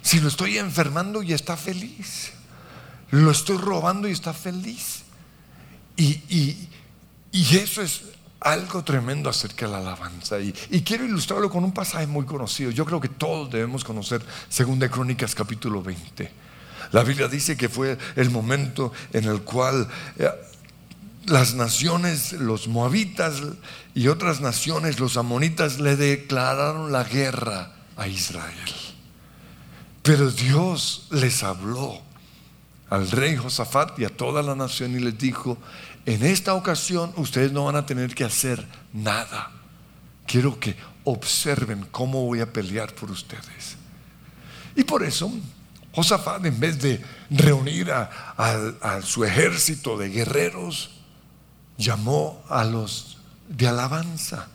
Si 0.03 0.19
lo 0.19 0.29
estoy 0.29 0.59
enfermando 0.59 1.23
y 1.23 1.33
está 1.33 1.57
feliz, 1.57 2.33
lo 3.11 3.31
estoy 3.31 3.59
robando 3.59 4.09
y 4.09 4.13
está 4.13 4.33
feliz. 4.33 5.03
Y, 5.97 6.69
Y 7.33 7.57
eso 7.59 7.83
es 7.83 8.03
algo 8.41 8.83
tremendo 8.83 9.29
acerca 9.29 9.67
de 9.67 9.73
la 9.73 9.79
alabanza. 9.79 10.39
Y, 10.41 10.53
quiero 10.83 11.05
ilustrarlo 11.05 11.51
con 11.51 11.63
un 11.65 11.73
pasaje 11.73 12.07
muy 12.07 12.25
conocido. 12.25 12.71
Yo 12.71 12.85
creo 12.85 13.01
que 13.01 13.09
todos 13.09 13.51
debemos 13.51 13.85
conocer, 13.85 14.23
según 14.49 14.79
de 14.79 14.91
Crónicas 14.91 15.35
capítulo 15.35 15.83
20. 15.83 16.31
La 16.93 17.05
Biblia 17.05 17.29
dice 17.29 17.57
que 17.57 17.69
fue 17.69 17.99
el 18.17 18.31
momento 18.31 18.93
en 19.13 19.25
el 19.25 19.43
cual 19.43 19.87
eh, 20.19 20.29
las 21.27 21.55
naciones, 21.55 22.33
los 22.33 22.67
moabitas 22.67 23.43
y 23.95 24.09
otras 24.09 24.41
naciones, 24.41 24.99
los 24.99 25.17
amonitas, 25.17 25.79
le 25.79 25.97
declararon 25.97 26.91
la 26.91 27.05
guerra 27.05 27.73
a 27.97 28.09
Israel. 28.09 28.75
Pero 30.03 30.31
Dios 30.31 31.07
les 31.11 31.43
habló 31.43 32.01
al 32.89 33.09
rey 33.11 33.37
Josafat 33.37 33.99
y 33.99 34.05
a 34.05 34.09
toda 34.09 34.43
la 34.43 34.57
nación 34.57 34.97
y 34.97 34.99
les 34.99 35.17
dijo, 35.17 35.57
en 36.07 36.25
esta 36.25 36.55
ocasión 36.55 37.13
ustedes 37.17 37.53
no 37.53 37.65
van 37.65 37.77
a 37.77 37.87
tener 37.87 38.15
que 38.15 38.25
hacer 38.25 38.67
nada. 38.93 39.51
Quiero 40.27 40.59
que 40.59 40.77
observen 41.05 41.87
cómo 41.91 42.25
voy 42.25 42.41
a 42.41 42.53
pelear 42.53 42.95
por 42.95 43.11
ustedes. 43.11 43.77
Y 44.77 44.85
por 44.85 45.03
eso 45.03 45.33
Josafat, 45.93 46.45
en 46.47 46.61
vez 46.61 46.81
de 46.81 47.03
reunir 47.31 47.91
a, 47.91 49.01
su 49.03 49.25
ejército 49.25 49.99
de 49.99 50.09
guerreros, 50.09 50.91
llamó 51.77 52.45
a 52.49 52.65
los 52.65 53.19
de 53.49 53.67
alabanza. 53.67 54.49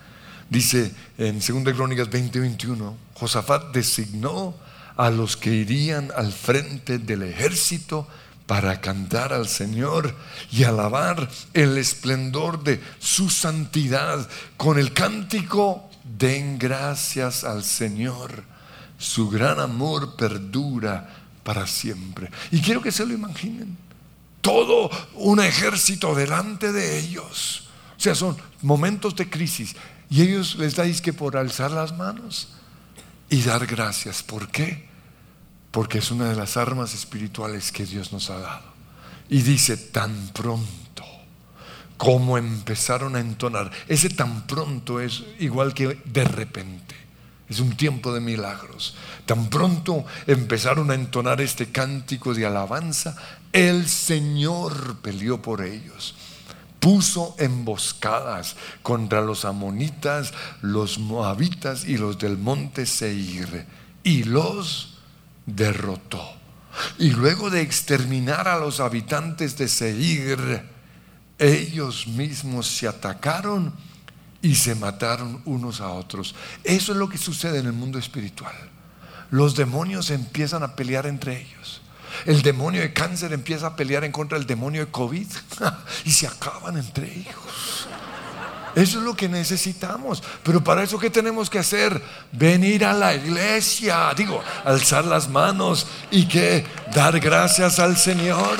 Dice 0.49 0.93
en 1.17 1.39
2 1.39 1.73
Crónicas 1.73 2.09
20, 2.09 2.39
21, 2.39 2.95
Josafat 3.15 3.73
designó 3.73 4.55
a 4.95 5.09
los 5.09 5.35
que 5.35 5.51
irían 5.51 6.11
al 6.15 6.31
frente 6.31 6.99
del 6.99 7.23
ejército 7.23 8.07
para 8.45 8.79
cantar 8.79 9.33
al 9.33 9.47
Señor 9.47 10.15
y 10.51 10.63
alabar 10.63 11.29
el 11.53 11.77
esplendor 11.77 12.63
de 12.63 12.81
su 12.99 13.29
santidad 13.29 14.27
con 14.57 14.77
el 14.77 14.93
cántico, 14.93 15.89
den 16.03 16.59
gracias 16.59 17.43
al 17.43 17.63
Señor, 17.63 18.43
su 18.97 19.29
gran 19.29 19.59
amor 19.59 20.15
perdura 20.15 21.09
para 21.43 21.65
siempre. 21.65 22.29
Y 22.51 22.61
quiero 22.61 22.81
que 22.81 22.91
se 22.91 23.05
lo 23.05 23.13
imaginen, 23.13 23.77
todo 24.41 24.89
un 25.15 25.39
ejército 25.39 26.13
delante 26.13 26.71
de 26.71 26.99
ellos. 26.99 27.67
O 27.97 27.99
sea, 27.99 28.13
son 28.13 28.37
momentos 28.61 29.15
de 29.15 29.29
crisis 29.29 29.75
y 30.09 30.21
ellos 30.21 30.55
les 30.55 30.75
dais 30.75 31.01
que 31.01 31.13
por 31.13 31.35
alzar 31.35 31.71
las 31.71 31.97
manos 31.97 32.49
y 33.29 33.41
dar 33.41 33.65
gracias. 33.65 34.21
¿Por 34.21 34.49
qué? 34.49 34.87
Porque 35.75 35.97
es 35.97 36.09
una 36.09 36.29
de 36.29 36.37
las 36.37 36.55
armas 36.55 36.93
espirituales 36.93 37.73
que 37.73 37.85
Dios 37.85 38.13
nos 38.13 38.29
ha 38.29 38.39
dado. 38.39 38.63
Y 39.27 39.41
dice, 39.41 39.75
tan 39.75 40.29
pronto 40.29 41.03
como 41.97 42.37
empezaron 42.37 43.17
a 43.17 43.19
entonar, 43.19 43.69
ese 43.89 44.09
tan 44.09 44.47
pronto 44.47 45.01
es 45.01 45.25
igual 45.37 45.73
que 45.73 45.99
de 46.05 46.23
repente. 46.23 46.95
Es 47.49 47.59
un 47.59 47.75
tiempo 47.75 48.13
de 48.13 48.21
milagros. 48.21 48.95
Tan 49.25 49.49
pronto 49.49 50.05
empezaron 50.27 50.91
a 50.91 50.95
entonar 50.95 51.41
este 51.41 51.69
cántico 51.73 52.33
de 52.33 52.45
alabanza, 52.45 53.17
el 53.51 53.89
Señor 53.89 55.01
peleó 55.01 55.41
por 55.41 55.61
ellos. 55.61 56.15
Puso 56.79 57.35
emboscadas 57.37 58.55
contra 58.81 59.19
los 59.19 59.43
amonitas, 59.43 60.33
los 60.61 60.99
moabitas 60.99 61.83
y 61.83 61.97
los 61.97 62.17
del 62.17 62.37
monte 62.37 62.85
Seir. 62.85 63.67
Y 64.05 64.23
los 64.23 64.94
derrotó. 65.45 66.23
Y 66.99 67.11
luego 67.11 67.49
de 67.49 67.61
exterminar 67.61 68.47
a 68.47 68.57
los 68.57 68.79
habitantes 68.79 69.57
de 69.57 69.67
Seir, 69.67 70.63
ellos 71.39 72.07
mismos 72.07 72.67
se 72.67 72.87
atacaron 72.87 73.73
y 74.41 74.55
se 74.55 74.75
mataron 74.75 75.41
unos 75.45 75.81
a 75.81 75.89
otros. 75.89 76.35
Eso 76.63 76.91
es 76.91 76.97
lo 76.97 77.09
que 77.09 77.17
sucede 77.17 77.59
en 77.59 77.65
el 77.65 77.73
mundo 77.73 77.97
espiritual. 77.97 78.53
Los 79.31 79.55
demonios 79.55 80.11
empiezan 80.11 80.63
a 80.63 80.75
pelear 80.75 81.07
entre 81.07 81.41
ellos. 81.41 81.81
El 82.25 82.41
demonio 82.41 82.81
de 82.81 82.93
cáncer 82.93 83.33
empieza 83.33 83.67
a 83.67 83.75
pelear 83.75 84.03
en 84.03 84.11
contra 84.11 84.37
del 84.37 84.47
demonio 84.47 84.85
de 84.85 84.91
COVID 84.91 85.27
y 86.05 86.11
se 86.11 86.27
acaban 86.27 86.77
entre 86.77 87.11
ellos. 87.11 87.87
Eso 88.75 88.99
es 88.99 89.05
lo 89.05 89.15
que 89.15 89.29
necesitamos. 89.29 90.21
Pero 90.43 90.63
para 90.63 90.83
eso, 90.83 90.99
¿qué 90.99 91.09
tenemos 91.09 91.49
que 91.49 91.59
hacer? 91.59 92.01
Venir 92.33 92.83
a 92.83 92.93
la 92.93 93.15
iglesia, 93.15 94.13
digo, 94.15 94.43
alzar 94.65 95.05
las 95.05 95.29
manos 95.29 95.87
y 96.11 96.27
que 96.27 96.65
dar 96.93 97.19
gracias 97.19 97.79
al 97.79 97.95
Señor. 97.97 98.57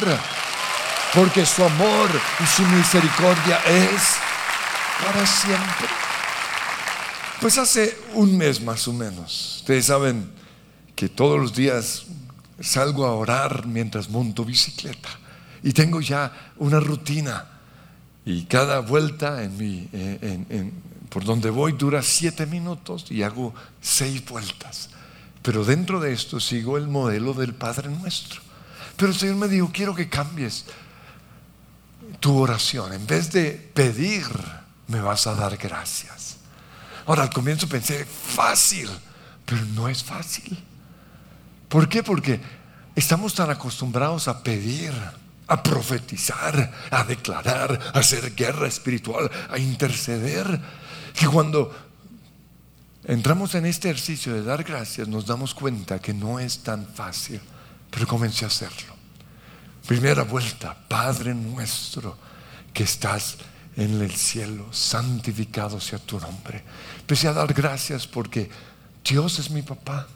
Porque 1.14 1.46
su 1.46 1.64
amor 1.64 2.10
y 2.42 2.48
su 2.48 2.64
misericordia 2.64 3.60
es 3.66 4.16
para 5.06 5.26
siempre. 5.26 5.88
Pues 7.42 7.58
hace 7.58 7.98
un 8.14 8.38
mes 8.38 8.62
más 8.62 8.88
o 8.88 8.94
menos, 8.94 9.58
ustedes 9.58 9.86
saben 9.86 10.32
que 10.96 11.10
todos 11.10 11.40
los 11.40 11.54
días 11.54 12.06
salgo 12.62 13.06
a 13.06 13.14
orar 13.14 13.66
mientras 13.68 14.10
monto 14.10 14.46
bicicleta 14.46 15.10
y 15.62 15.74
tengo 15.74 16.00
ya 16.00 16.32
una 16.58 16.80
rutina 16.80 17.55
y 18.26 18.46
cada 18.46 18.80
vuelta 18.80 19.44
en 19.44 19.58
mi, 19.58 19.88
eh, 19.94 20.72
por 21.10 21.24
donde 21.24 21.50
voy 21.52 21.74
dura 21.74 22.02
siete 22.02 22.46
minutos 22.46 23.06
y 23.10 23.24
hago 23.24 23.54
seis 23.82 24.26
vueltas. 24.26 24.90
Pero 25.42 25.64
dentro 25.64 26.00
de 26.00 26.12
esto 26.12 26.40
sigo 26.40 26.78
el 26.78 26.88
modelo 26.88 27.34
del 27.34 27.54
Padre 27.54 27.90
Nuestro. 27.90 28.42
Pero 28.98 29.12
el 29.12 29.18
Señor 29.18 29.36
me 29.36 29.48
dijo, 29.48 29.70
quiero 29.72 29.94
que 29.94 30.10
cambies 30.10 30.66
tu 32.20 32.38
oración. 32.38 32.94
En 32.94 33.06
vez 33.06 33.32
de 33.32 33.52
pedir, 33.52 34.26
me 34.88 35.02
vas 35.02 35.28
a 35.28 35.36
dar 35.36 35.56
gracias. 35.58 36.38
Ahora, 37.06 37.24
al 37.24 37.30
comienzo 37.30 37.68
pensé, 37.68 38.06
fácil, 38.06 38.90
pero 39.46 39.64
no 39.76 39.88
es 39.88 40.04
fácil. 40.04 40.58
¿Por 41.70 41.88
qué? 41.88 42.02
Porque 42.02 42.42
estamos 42.96 43.36
tan 43.36 43.52
acostumbrados 43.52 44.28
a 44.28 44.42
pedir 44.42 44.94
a 45.48 45.62
profetizar, 45.62 46.72
a 46.90 47.04
declarar, 47.04 47.80
a 47.94 48.00
hacer 48.00 48.34
guerra 48.36 48.68
espiritual, 48.68 49.30
a 49.50 49.58
interceder. 49.58 50.60
Y 51.22 51.26
cuando 51.26 51.74
entramos 53.06 53.56
en 53.56 53.66
este 53.66 53.90
ejercicio 53.90 54.34
de 54.34 54.44
dar 54.44 54.64
gracias, 54.64 55.08
nos 55.08 55.26
damos 55.26 55.54
cuenta 55.54 56.00
que 56.00 56.14
no 56.14 56.40
es 56.40 56.60
tan 56.60 56.88
fácil, 56.88 57.40
pero 57.90 58.08
comencé 58.08 58.46
a 58.46 58.48
hacerlo. 58.48 58.96
Primera 59.88 60.24
vuelta, 60.24 60.76
Padre 60.88 61.36
nuestro 61.36 62.18
que 62.74 62.84
estás 62.84 63.38
en 63.78 64.02
el 64.02 64.12
cielo, 64.12 64.68
santificado 64.72 65.80
sea 65.80 66.00
tu 66.00 66.20
nombre. 66.20 66.64
Empecé 67.00 67.28
a 67.28 67.34
dar 67.34 67.54
gracias 67.54 68.08
porque 68.08 68.50
Dios 69.04 69.38
es 69.40 69.52
mi 69.52 69.62
papá. 69.62 70.08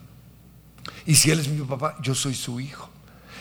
Y 1.05 1.15
si 1.15 1.29
Él 1.29 1.39
es 1.39 1.47
mi 1.47 1.61
papá, 1.61 1.97
yo 2.01 2.15
soy 2.15 2.33
su 2.33 2.59
hijo. 2.59 2.89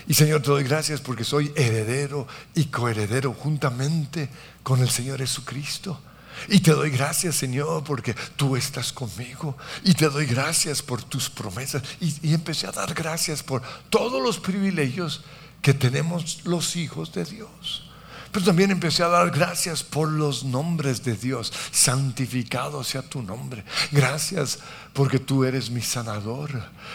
Y 0.09 0.15
Señor, 0.15 0.41
te 0.41 0.49
doy 0.49 0.65
gracias 0.65 1.03
porque 1.03 1.23
soy 1.23 1.53
heredero 1.55 2.27
y 2.55 2.65
coheredero 2.65 3.35
juntamente 3.35 4.31
con 4.63 4.81
el 4.81 4.89
Señor 4.89 5.19
Jesucristo. 5.19 6.01
Y 6.49 6.61
te 6.61 6.71
doy 6.71 6.91
gracias, 6.91 7.35
Señor, 7.35 7.85
porque 7.85 8.15
tú 8.37 8.57
estás 8.57 8.91
conmigo. 8.91 9.57
Y 9.85 9.93
te 9.93 10.09
doy 10.09 10.25
gracias 10.25 10.81
por 10.81 11.03
tus 11.03 11.29
promesas. 11.29 11.83
Y, 12.01 12.33
empecé 12.33 12.67
a 12.67 12.73
dar 12.73 12.95
gracias 12.95 13.43
por 13.43 13.63
todos 13.91 14.23
los 14.23 14.39
privilegios 14.39 15.23
que 15.61 15.75
tenemos 15.75 16.45
los 16.45 16.77
hijos 16.77 17.13
de 17.13 17.27
Dios. 17.27 17.88
Pero 18.33 18.45
también 18.45 18.71
empecé 18.71 19.03
a 19.03 19.09
dar 19.09 19.31
gracias 19.31 19.83
por 19.83 20.11
los 20.11 20.45
nombres 20.45 21.03
de 21.05 21.15
Dios. 21.15 21.53
Santificado 21.71 22.85
sea 22.85 23.03
tu 23.03 23.23
nombre. 23.23 23.65
Gracias 23.91 24.59
porque 24.93 25.19
tú 25.19 25.45
eres 25.45 25.71
mi 25.71 25.81
sanador. 25.81 26.51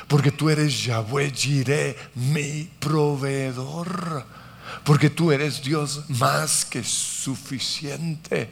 Porque 0.07 0.31
tú 0.31 0.49
eres 0.49 0.83
Yahweh 0.83 1.31
Jireh, 1.31 1.97
mi 2.15 2.69
proveedor. 2.79 4.25
Porque 4.83 5.09
tú 5.09 5.31
eres 5.31 5.63
Dios 5.63 6.03
más 6.09 6.65
que 6.65 6.83
suficiente. 6.83 8.51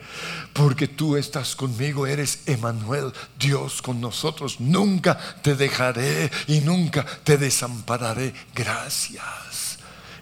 Porque 0.53 0.87
tú 0.87 1.17
estás 1.17 1.55
conmigo, 1.55 2.07
eres 2.07 2.39
Emanuel, 2.45 3.11
Dios 3.39 3.81
con 3.81 4.01
nosotros. 4.01 4.59
Nunca 4.59 5.17
te 5.41 5.55
dejaré 5.55 6.31
y 6.47 6.61
nunca 6.61 7.05
te 7.23 7.37
desampararé. 7.37 8.33
Gracias. 8.55 9.60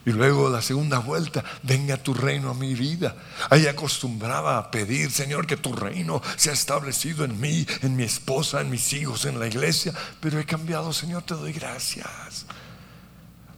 Y 0.09 0.11
luego 0.11 0.49
la 0.49 0.63
segunda 0.63 0.97
vuelta, 0.97 1.43
venga 1.61 1.95
tu 1.95 2.15
reino 2.15 2.49
a 2.49 2.55
mi 2.55 2.73
vida. 2.73 3.15
Ahí 3.51 3.67
acostumbraba 3.67 4.57
a 4.57 4.71
pedir, 4.71 5.11
Señor, 5.11 5.45
que 5.45 5.55
tu 5.55 5.71
reino 5.71 6.19
sea 6.35 6.53
establecido 6.53 7.25
en 7.25 7.39
mí, 7.39 7.63
en 7.83 7.95
mi 7.95 8.05
esposa, 8.05 8.61
en 8.61 8.71
mis 8.71 8.91
hijos, 8.93 9.25
en 9.25 9.39
la 9.39 9.45
iglesia. 9.45 9.93
Pero 10.19 10.39
he 10.39 10.45
cambiado, 10.45 10.93
Señor, 10.93 11.21
te 11.21 11.35
doy 11.35 11.53
gracias. 11.53 12.47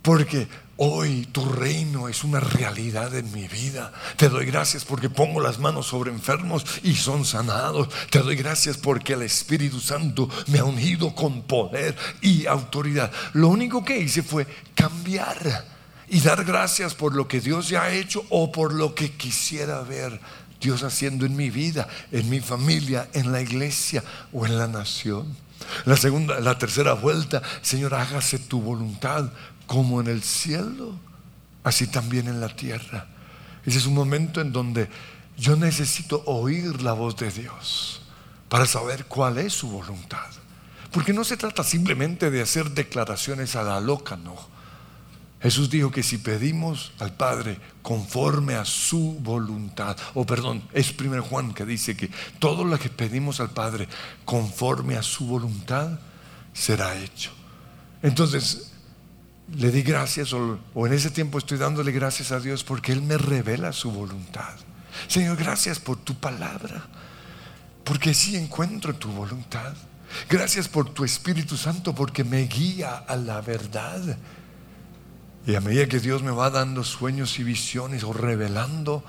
Porque 0.02 0.50
hoy 0.76 1.26
tu 1.32 1.46
reino 1.46 2.10
es 2.10 2.26
una 2.26 2.42
realidad 2.42 3.16
en 3.16 3.32
mi 3.32 3.48
vida. 3.48 3.94
Te 4.18 4.28
doy 4.28 4.46
gracias 4.46 4.84
porque 4.84 5.10
pongo 5.10 5.40
las 5.40 5.58
manos 5.58 5.86
sobre 5.86 6.12
enfermos 6.12 6.66
y 6.84 6.96
son 6.96 7.24
sanados. 7.24 7.88
Te 8.10 8.20
doy 8.20 8.36
gracias 8.36 8.76
porque 8.76 9.14
el 9.14 9.22
Espíritu 9.22 9.80
Santo 9.80 10.28
me 10.48 10.60
ha 10.60 10.66
ungido 10.66 11.16
con 11.16 11.44
poder 11.44 11.96
y 12.20 12.46
autoridad. 12.46 13.10
Lo 13.32 13.48
único 13.48 13.86
que 13.86 14.00
hice 14.00 14.22
fue 14.22 14.46
cambiar 14.76 15.80
y 16.12 16.20
dar 16.20 16.44
gracias 16.44 16.94
por 16.94 17.16
lo 17.16 17.26
que 17.26 17.40
Dios 17.40 17.70
ya 17.70 17.84
ha 17.84 17.94
hecho 17.94 18.26
o 18.28 18.52
por 18.52 18.74
lo 18.74 18.94
que 18.94 19.14
quisiera 19.14 19.82
ver 19.82 20.20
Dios 20.60 20.84
haciendo 20.84 21.26
en 21.26 21.38
mi 21.38 21.50
vida, 21.50 21.88
en 22.12 22.30
mi 22.30 22.42
familia, 22.42 23.08
en 23.14 23.32
la 23.32 23.40
iglesia 23.40 24.04
o 24.34 24.46
en 24.46 24.58
la 24.58 24.68
nación. 24.68 25.26
La 25.86 25.96
segunda, 25.96 26.42
la 26.42 26.58
tercera 26.58 26.96
vuelta, 26.96 27.42
Señor, 27.62 27.94
hágase 27.94 28.40
tu 28.40 28.62
voluntad 28.62 29.32
como 29.66 30.02
en 30.02 30.08
el 30.08 30.22
cielo, 30.22 31.00
así 31.64 31.88
también 31.88 32.28
en 32.28 32.42
la 32.42 32.54
tierra. 32.54 33.08
Ese 33.66 33.78
es 33.78 33.86
un 33.86 33.94
momento 33.94 34.42
en 34.42 34.52
donde 34.52 34.90
yo 35.38 35.56
necesito 35.56 36.24
oír 36.26 36.82
la 36.82 36.92
voz 36.92 37.16
de 37.16 37.32
Dios 37.32 38.02
para 38.50 38.66
saber 38.66 39.06
cuál 39.06 39.38
es 39.38 39.54
su 39.54 39.70
voluntad. 39.70 40.28
Porque 40.92 41.14
no 41.14 41.24
se 41.24 41.38
trata 41.38 41.64
simplemente 41.64 42.30
de 42.30 42.42
hacer 42.42 42.72
declaraciones 42.72 43.56
a 43.56 43.64
la 43.64 43.80
loca, 43.80 44.18
no. 44.18 44.51
Jesús 45.42 45.70
dijo 45.70 45.90
que 45.90 46.04
si 46.04 46.20
pedimos 46.20 46.92
al 47.00 47.14
Padre 47.14 47.58
conforme 47.82 48.56
a 48.56 48.66
su 48.66 49.18
voluntad, 49.20 49.98
o 50.14 50.26
perdón, 50.26 50.62
es 50.72 50.92
primer 50.92 51.22
Juan 51.22 51.54
que 51.54 51.66
dice 51.66 51.98
que 51.98 52.12
todo 52.38 52.64
lo 52.64 52.78
que 52.78 52.90
pedimos 52.90 53.40
al 53.40 53.50
Padre 53.50 53.88
conforme 54.24 54.98
a 54.98 55.04
su 55.04 55.26
voluntad 55.26 56.00
será 56.54 56.96
hecho. 56.96 57.32
Entonces, 58.04 58.72
le 59.56 59.72
di 59.72 59.82
gracias, 59.82 60.32
o, 60.34 60.60
o 60.76 60.88
en 60.88 60.94
ese 60.94 61.10
tiempo 61.10 61.40
estoy 61.40 61.58
dándole 61.58 61.92
gracias 61.92 62.32
a 62.32 62.40
Dios 62.40 62.64
porque 62.64 62.92
Él 62.92 63.02
me 63.02 63.18
revela 63.18 63.74
su 63.74 63.92
voluntad. 63.92 64.54
Señor, 65.08 65.38
gracias 65.38 65.80
por 65.80 65.98
tu 65.98 66.16
palabra, 66.16 66.86
porque 67.84 68.14
sí 68.14 68.36
encuentro 68.36 68.96
tu 68.96 69.10
voluntad. 69.10 69.74
Gracias 70.30 70.68
por 70.68 70.94
tu 70.94 71.06
Espíritu 71.06 71.58
Santo, 71.58 71.96
porque 71.96 72.24
me 72.24 72.42
guía 72.42 72.98
a 73.08 73.16
la 73.16 73.42
verdad. 73.42 74.18
Y 75.46 75.56
a 75.56 75.62
medida 75.62 75.88
que 75.88 76.00
Dios 76.00 76.22
me 76.22 76.32
va 76.32 76.50
dando 76.50 76.84
sueños 76.84 77.40
y 77.40 77.44
visiones 77.44 78.04
o 78.04 78.14
revelando 78.14 79.04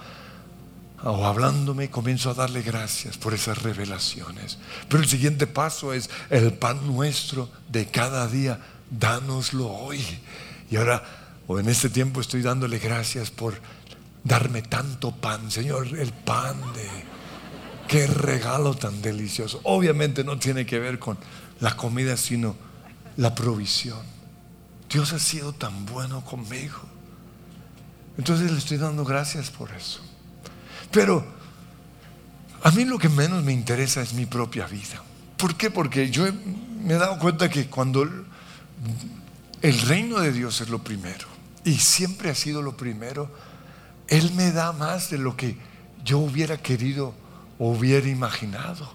o 1.05 1.27
hablándome, 1.27 1.91
comienzo 1.91 2.31
a 2.31 2.35
darle 2.35 2.63
gracias 2.63 3.19
por 3.19 3.35
esas 3.35 3.63
revelaciones. 3.63 4.59
Pero 4.89 5.03
el 5.03 5.09
siguiente 5.09 5.47
paso 5.47 5.93
es 5.93 6.09
el 6.31 6.53
pan 6.53 6.87
nuestro 6.87 7.49
de 7.69 7.87
cada 7.87 8.29
día, 8.29 8.61
dánoslo 8.91 9.69
hoy. 9.69 10.01
Y 10.71 10.77
ahora, 10.77 11.03
o 11.49 11.59
en 11.59 11.69
este 11.69 11.91
tiempo 11.91 12.21
estoy 12.21 12.43
dándole 12.43 12.79
gracias 12.79 13.31
por 13.31 13.55
darme 14.23 14.63
tanto 14.63 15.11
pan, 15.11 15.51
Señor, 15.51 15.89
el 15.99 16.13
pan 16.13 16.57
de... 16.75 16.89
Qué 17.89 18.07
regalo 18.07 18.75
tan 18.75 19.03
delicioso. 19.03 19.61
Obviamente 19.65 20.25
no 20.25 20.39
tiene 20.39 20.65
que 20.65 20.79
ver 20.79 20.99
con 20.99 21.19
la 21.61 21.77
comida, 21.77 22.17
sino 22.17 22.57
la 23.17 23.35
provisión. 23.35 23.99
Dios 24.93 25.13
ha 25.13 25.19
sido 25.19 25.53
tan 25.53 25.87
bueno 25.87 26.25
conmigo. 26.25 26.79
Entonces 28.19 28.51
le 28.51 28.59
estoy 28.59 28.77
dando 28.77 29.05
gracias 29.05 29.51
por 29.51 29.71
eso. 29.71 30.01
Pero 30.91 31.25
a 32.63 32.71
mí 32.73 32.85
lo 32.85 32.99
que 32.99 33.09
menos 33.09 33.43
me 33.43 33.53
interesa 33.53 34.03
es 34.03 34.13
mi 34.13 34.27
propia 34.27 34.67
vida. 34.67 35.03
¿Por 35.39 35.57
qué? 35.57 35.71
Porque 35.71 36.11
yo 36.11 36.27
me 36.83 36.95
he 36.95 36.99
dado 36.99 37.19
cuenta 37.19 37.49
que 37.49 37.67
cuando 37.67 38.03
el 39.63 39.81
reino 39.81 40.21
de 40.21 40.33
Dios 40.33 40.61
es 40.61 40.69
lo 40.69 40.83
primero, 40.83 41.27
y 41.65 41.79
siempre 41.79 42.29
ha 42.31 42.35
sido 42.35 42.61
lo 42.61 42.77
primero, 42.77 43.31
Él 44.09 44.33
me 44.33 44.53
da 44.53 44.73
más 44.73 45.11
de 45.11 45.19
lo 45.19 45.37
que 45.37 45.57
yo 46.05 46.19
hubiera 46.19 46.59
querido 46.59 47.15
hubiera 47.59 48.09
imaginado. 48.09 48.93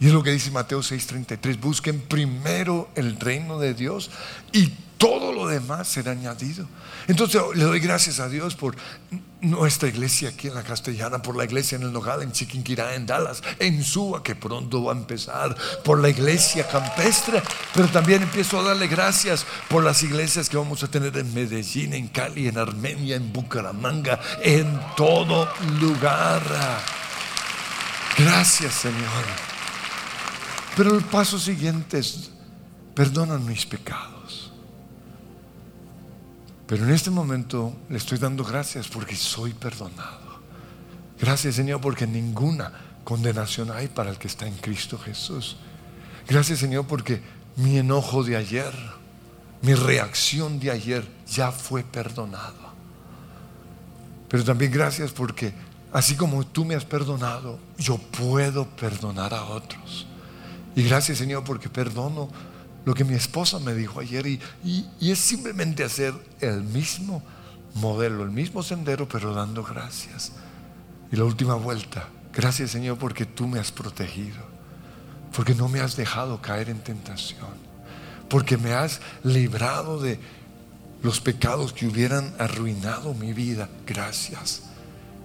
Y 0.00 0.06
es 0.06 0.12
lo 0.12 0.22
que 0.22 0.32
dice 0.32 0.50
Mateo 0.50 0.80
6:33, 0.80 1.60
busquen 1.60 2.00
primero 2.00 2.88
el 2.94 3.18
reino 3.20 3.58
de 3.58 3.74
Dios 3.74 4.10
y 4.52 4.72
todo 5.00 5.32
lo 5.32 5.48
demás 5.48 5.88
será 5.88 6.12
añadido. 6.12 6.66
Entonces 7.08 7.40
le 7.54 7.64
doy 7.64 7.80
gracias 7.80 8.20
a 8.20 8.28
Dios 8.28 8.54
por 8.54 8.76
nuestra 9.40 9.88
iglesia 9.88 10.28
aquí 10.28 10.48
en 10.48 10.54
la 10.54 10.62
Castellana, 10.62 11.22
por 11.22 11.34
la 11.36 11.44
iglesia 11.44 11.76
en 11.76 11.84
el 11.84 11.92
Nogal, 11.92 12.20
en 12.20 12.32
Chiquinquirá, 12.32 12.94
en 12.94 13.06
Dallas, 13.06 13.42
en 13.58 13.82
Suba, 13.82 14.22
que 14.22 14.34
pronto 14.34 14.84
va 14.84 14.92
a 14.92 14.96
empezar, 14.96 15.56
por 15.82 16.00
la 16.00 16.10
iglesia 16.10 16.68
campestre, 16.68 17.42
pero 17.72 17.88
también 17.88 18.22
empiezo 18.22 18.60
a 18.60 18.62
darle 18.62 18.88
gracias 18.88 19.46
por 19.68 19.82
las 19.82 20.02
iglesias 20.02 20.50
que 20.50 20.58
vamos 20.58 20.82
a 20.82 20.88
tener 20.88 21.16
en 21.16 21.32
Medellín, 21.32 21.94
en 21.94 22.08
Cali, 22.08 22.48
en 22.48 22.58
Armenia, 22.58 23.16
en 23.16 23.32
Bucaramanga, 23.32 24.20
en 24.42 24.78
todo 24.98 25.48
lugar. 25.80 26.42
Gracias, 28.18 28.74
Señor. 28.74 29.24
Pero 30.76 30.94
el 30.94 31.02
paso 31.04 31.38
siguiente 31.38 32.00
es, 32.00 32.32
perdonan 32.94 33.46
mis 33.46 33.64
pecados. 33.64 34.09
Pero 36.70 36.84
en 36.84 36.92
este 36.92 37.10
momento 37.10 37.74
le 37.88 37.96
estoy 37.96 38.18
dando 38.18 38.44
gracias 38.44 38.86
porque 38.86 39.16
soy 39.16 39.52
perdonado. 39.52 40.38
Gracias, 41.20 41.56
Señor, 41.56 41.80
porque 41.80 42.06
ninguna 42.06 42.70
condenación 43.02 43.72
hay 43.72 43.88
para 43.88 44.10
el 44.10 44.18
que 44.18 44.28
está 44.28 44.46
en 44.46 44.54
Cristo 44.54 44.96
Jesús. 44.96 45.56
Gracias, 46.28 46.60
Señor, 46.60 46.86
porque 46.86 47.20
mi 47.56 47.78
enojo 47.78 48.22
de 48.22 48.36
ayer, 48.36 48.72
mi 49.62 49.74
reacción 49.74 50.60
de 50.60 50.70
ayer 50.70 51.04
ya 51.26 51.50
fue 51.50 51.82
perdonado. 51.82 52.70
Pero 54.28 54.44
también 54.44 54.70
gracias 54.70 55.10
porque 55.10 55.52
Así 55.92 56.14
como 56.14 56.46
tú 56.46 56.64
me 56.64 56.76
has 56.76 56.84
perdonado, 56.84 57.58
yo 57.76 57.98
puedo 57.98 58.64
perdonar 58.64 59.34
a 59.34 59.44
otros. 59.44 60.06
Y 60.76 60.84
gracias 60.84 61.18
Señor 61.18 61.42
porque 61.42 61.68
perdono 61.68 62.28
lo 62.90 62.94
que 62.94 63.04
mi 63.04 63.14
esposa 63.14 63.60
me 63.60 63.72
dijo 63.72 64.00
ayer 64.00 64.26
y, 64.26 64.40
es 65.00 65.20
simplemente 65.20 65.84
hacer 65.84 66.12
el 66.40 66.64
mismo 66.64 67.22
modelo, 67.74 68.24
el 68.24 68.32
mismo 68.32 68.64
sendero, 68.64 69.08
pero 69.08 69.32
dando 69.32 69.62
gracias. 69.62 70.32
Y 71.12 71.14
la 71.14 71.22
última 71.22 71.54
vuelta, 71.54 72.08
gracias 72.34 72.72
Señor 72.72 72.98
porque 72.98 73.26
tú 73.26 73.46
me 73.46 73.60
has 73.60 73.70
protegido, 73.70 74.40
porque 75.36 75.54
no 75.54 75.68
me 75.68 75.78
has 75.78 75.94
dejado 75.94 76.42
caer 76.42 76.68
en 76.68 76.80
tentación, 76.80 77.54
porque 78.28 78.56
me 78.56 78.72
has 78.72 79.00
librado 79.22 80.00
de 80.00 80.18
los 81.00 81.20
pecados 81.20 81.72
que 81.72 81.86
hubieran 81.86 82.34
arruinado 82.40 83.14
mi 83.14 83.32
vida. 83.32 83.68
Gracias. 83.86 84.62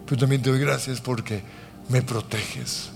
Pero 0.05 0.19
también 0.19 0.43
te 0.43 0.51
doy 0.51 0.59
gracias 0.59 1.01
porque 1.01 1.41
me 1.89 2.03
proteges. 2.03 2.91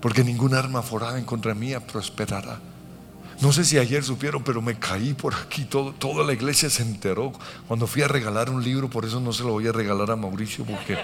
Porque 0.00 0.24
ningún 0.24 0.52
arma 0.52 0.82
forada 0.82 1.16
en 1.16 1.24
contra 1.24 1.54
mía 1.54 1.78
prosperará. 1.78 2.73
No 3.40 3.52
sé 3.52 3.64
si 3.64 3.78
ayer 3.78 4.02
supieron, 4.02 4.42
pero 4.42 4.62
me 4.62 4.78
caí 4.78 5.14
por 5.14 5.34
aquí. 5.34 5.64
Toda 5.64 6.24
la 6.24 6.32
iglesia 6.32 6.70
se 6.70 6.82
enteró 6.82 7.32
cuando 7.66 7.86
fui 7.86 8.02
a 8.02 8.08
regalar 8.08 8.50
un 8.50 8.62
libro. 8.62 8.88
Por 8.88 9.04
eso 9.04 9.20
no 9.20 9.32
se 9.32 9.42
lo 9.42 9.50
voy 9.50 9.66
a 9.66 9.72
regalar 9.72 10.10
a 10.10 10.16
Mauricio, 10.16 10.64
porque 10.64 10.98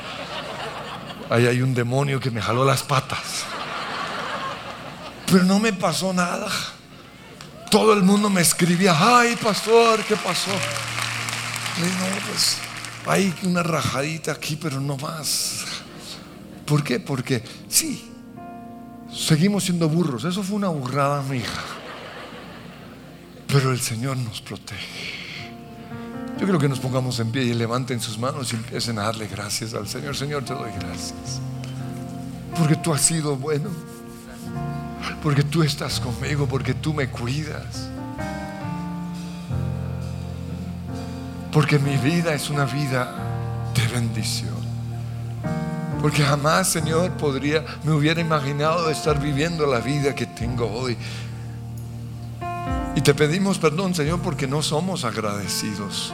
ahí 1.29 1.47
hay 1.47 1.61
un 1.63 1.75
demonio 1.75 2.21
que 2.21 2.31
me 2.31 2.41
jaló 2.41 2.65
las 2.65 2.83
patas. 2.83 3.45
Pero 5.27 5.45
no 5.45 5.59
me 5.59 5.73
pasó 5.73 6.13
nada. 6.13 6.49
Todo 7.71 7.93
el 7.93 8.03
mundo 8.03 8.31
me 8.31 8.41
escribía, 8.41 8.97
ay, 8.99 9.37
pastor, 9.37 10.03
¿qué 10.05 10.17
pasó? 10.17 10.51
Pues 12.29 12.59
hay 13.07 13.33
una 13.45 13.63
rajadita 13.63 14.33
aquí, 14.33 14.57
pero 14.57 14.81
no 14.81 14.97
más. 14.97 15.65
¿Por 16.67 16.83
qué? 16.83 17.01
Porque 17.01 17.43
sí, 17.69 18.11
seguimos 19.13 19.65
siendo 19.65 19.89
burros. 19.89 20.25
Eso 20.25 20.43
fue 20.43 20.57
una 20.57 20.69
burrada, 20.69 21.23
mi 21.23 21.39
hija. 21.39 21.63
Pero 23.53 23.73
el 23.73 23.81
Señor 23.81 24.17
nos 24.17 24.41
protege. 24.41 25.21
Yo 26.39 26.47
creo 26.47 26.59
que 26.59 26.69
nos 26.69 26.79
pongamos 26.79 27.19
en 27.19 27.31
pie 27.33 27.43
y 27.43 27.53
levanten 27.53 28.01
sus 28.01 28.19
manos 28.19 28.53
y 28.53 28.57
empiecen 28.57 28.99
a 28.99 29.03
darle 29.03 29.27
gracias 29.27 29.75
al 29.75 29.89
Señor. 29.89 30.17
Señor, 30.17 30.45
te 30.45 30.55
doy 30.55 30.71
gracias. 30.79 31.41
Porque 32.57 32.77
tú 32.77 32.95
has 32.95 33.03
sido 33.03 33.37
bueno. 33.37 33.69
Porque 35.23 35.43
tú 35.43 35.63
estás 35.63 36.01
conmigo. 36.01 36.47
Porque 36.47 36.75
tú 36.75 36.95
me 36.95 37.09
cuidas. 37.11 37.89
Porque 41.53 41.79
mi 41.79 41.97
vida 41.97 42.33
es 42.33 42.49
una 42.51 42.65
vida 42.65 43.13
de 43.75 43.87
bendición. 43.89 44.55
Porque 46.01 46.23
jamás, 46.23 46.69
Señor, 46.69 47.11
podría, 47.13 47.65
me 47.85 47.93
hubiera 47.93 48.21
imaginado 48.21 48.89
estar 48.89 49.21
viviendo 49.21 49.67
la 49.67 49.81
vida 49.81 50.15
que 50.15 50.25
tengo 50.25 50.71
hoy. 50.71 50.97
Y 52.97 53.03
te 53.03 53.15
pedimos 53.15 53.59
perdón, 53.59 53.95
Señor, 53.95 54.21
porque 54.21 54.47
no 54.47 54.63
somos 54.63 55.05
agradecidos. 55.05 56.13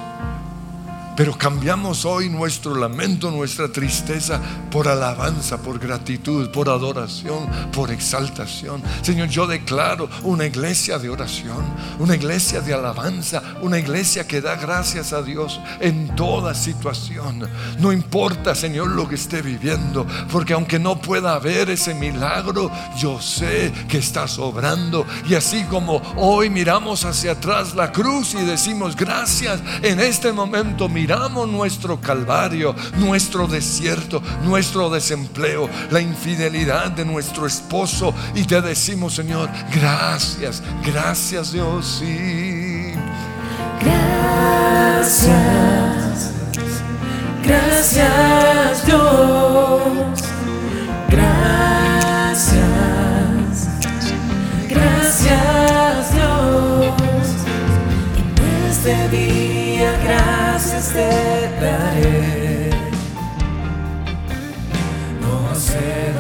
Pero 1.17 1.37
cambiamos 1.37 2.05
hoy 2.05 2.29
nuestro 2.29 2.75
lamento, 2.75 3.31
nuestra 3.31 3.73
tristeza 3.73 4.39
por 4.71 4.87
alabanza, 4.87 5.57
por 5.57 5.79
gratitud, 5.79 6.51
por 6.51 6.69
adoración, 6.69 7.49
por 7.73 7.91
exaltación. 7.91 8.83
Señor, 9.01 9.29
yo 9.29 9.47
declaro 9.47 10.11
una 10.25 10.45
iglesia 10.45 10.99
de 10.99 11.09
oración, 11.09 11.65
una 11.99 12.15
iglesia 12.15 12.61
de 12.61 12.75
alabanza, 12.75 13.43
una 13.63 13.79
iglesia 13.79 14.27
que 14.27 14.43
da 14.43 14.57
gracias 14.57 15.15
a 15.15 15.23
Dios 15.23 15.59
en 15.81 16.15
toda 16.15 16.55
situación. 16.55 17.49
No 17.79 17.93
importa, 17.93 18.55
Señor, 18.55 18.89
lo 18.89 19.09
que 19.09 19.15
esté 19.15 19.41
viviendo, 19.41 20.07
porque 20.31 20.53
aunque 20.53 20.79
no 20.79 21.01
pueda 21.01 21.35
haber 21.35 21.71
ese 21.71 21.95
milagro, 21.95 22.71
yo 22.99 23.23
sé 23.23 23.73
que 23.89 23.99
estás 23.99 24.39
obrando. 24.39 25.07
Y 25.27 25.35
así 25.35 25.65
como 25.65 26.03
hoy 26.17 26.51
miramos 26.51 27.07
hacia 27.07 27.33
atrás 27.33 27.75
la 27.75 27.91
cruz 27.91 28.35
y 28.35 28.45
decimos 28.45 28.95
gracias, 28.97 29.63
en 29.83 29.99
este 30.01 30.31
momento 30.31 30.91
mi 30.91 31.06
tiramos 31.07 31.49
nuestro 31.49 32.01
calvario, 32.01 32.75
nuestro 32.97 33.47
desierto, 33.47 34.21
nuestro 34.43 34.91
desempleo, 34.91 35.71
la 35.93 36.01
infidelidad 36.01 36.91
de 36.91 37.05
nuestro 37.05 37.47
esposo 37.47 38.13
y 38.35 38.43
te 38.43 38.61
decimos, 38.61 39.15
Señor, 39.15 39.49
gracias, 39.73 40.65
gracias 40.85 41.53
Dios, 41.53 42.01
sí. 42.01 42.93
Gracias, 43.81 45.31
gracias 47.45 48.85
Dios, 48.85 49.83
gracias, 51.09 52.59
gracias 54.69 56.13
Dios. 56.13 56.95
En 58.37 58.71
este 58.73 59.09
día 59.17 59.56
gracias 60.69 60.93
te 60.93 61.65
daré. 61.65 62.71
No 65.21 65.55
sé 65.55 66.16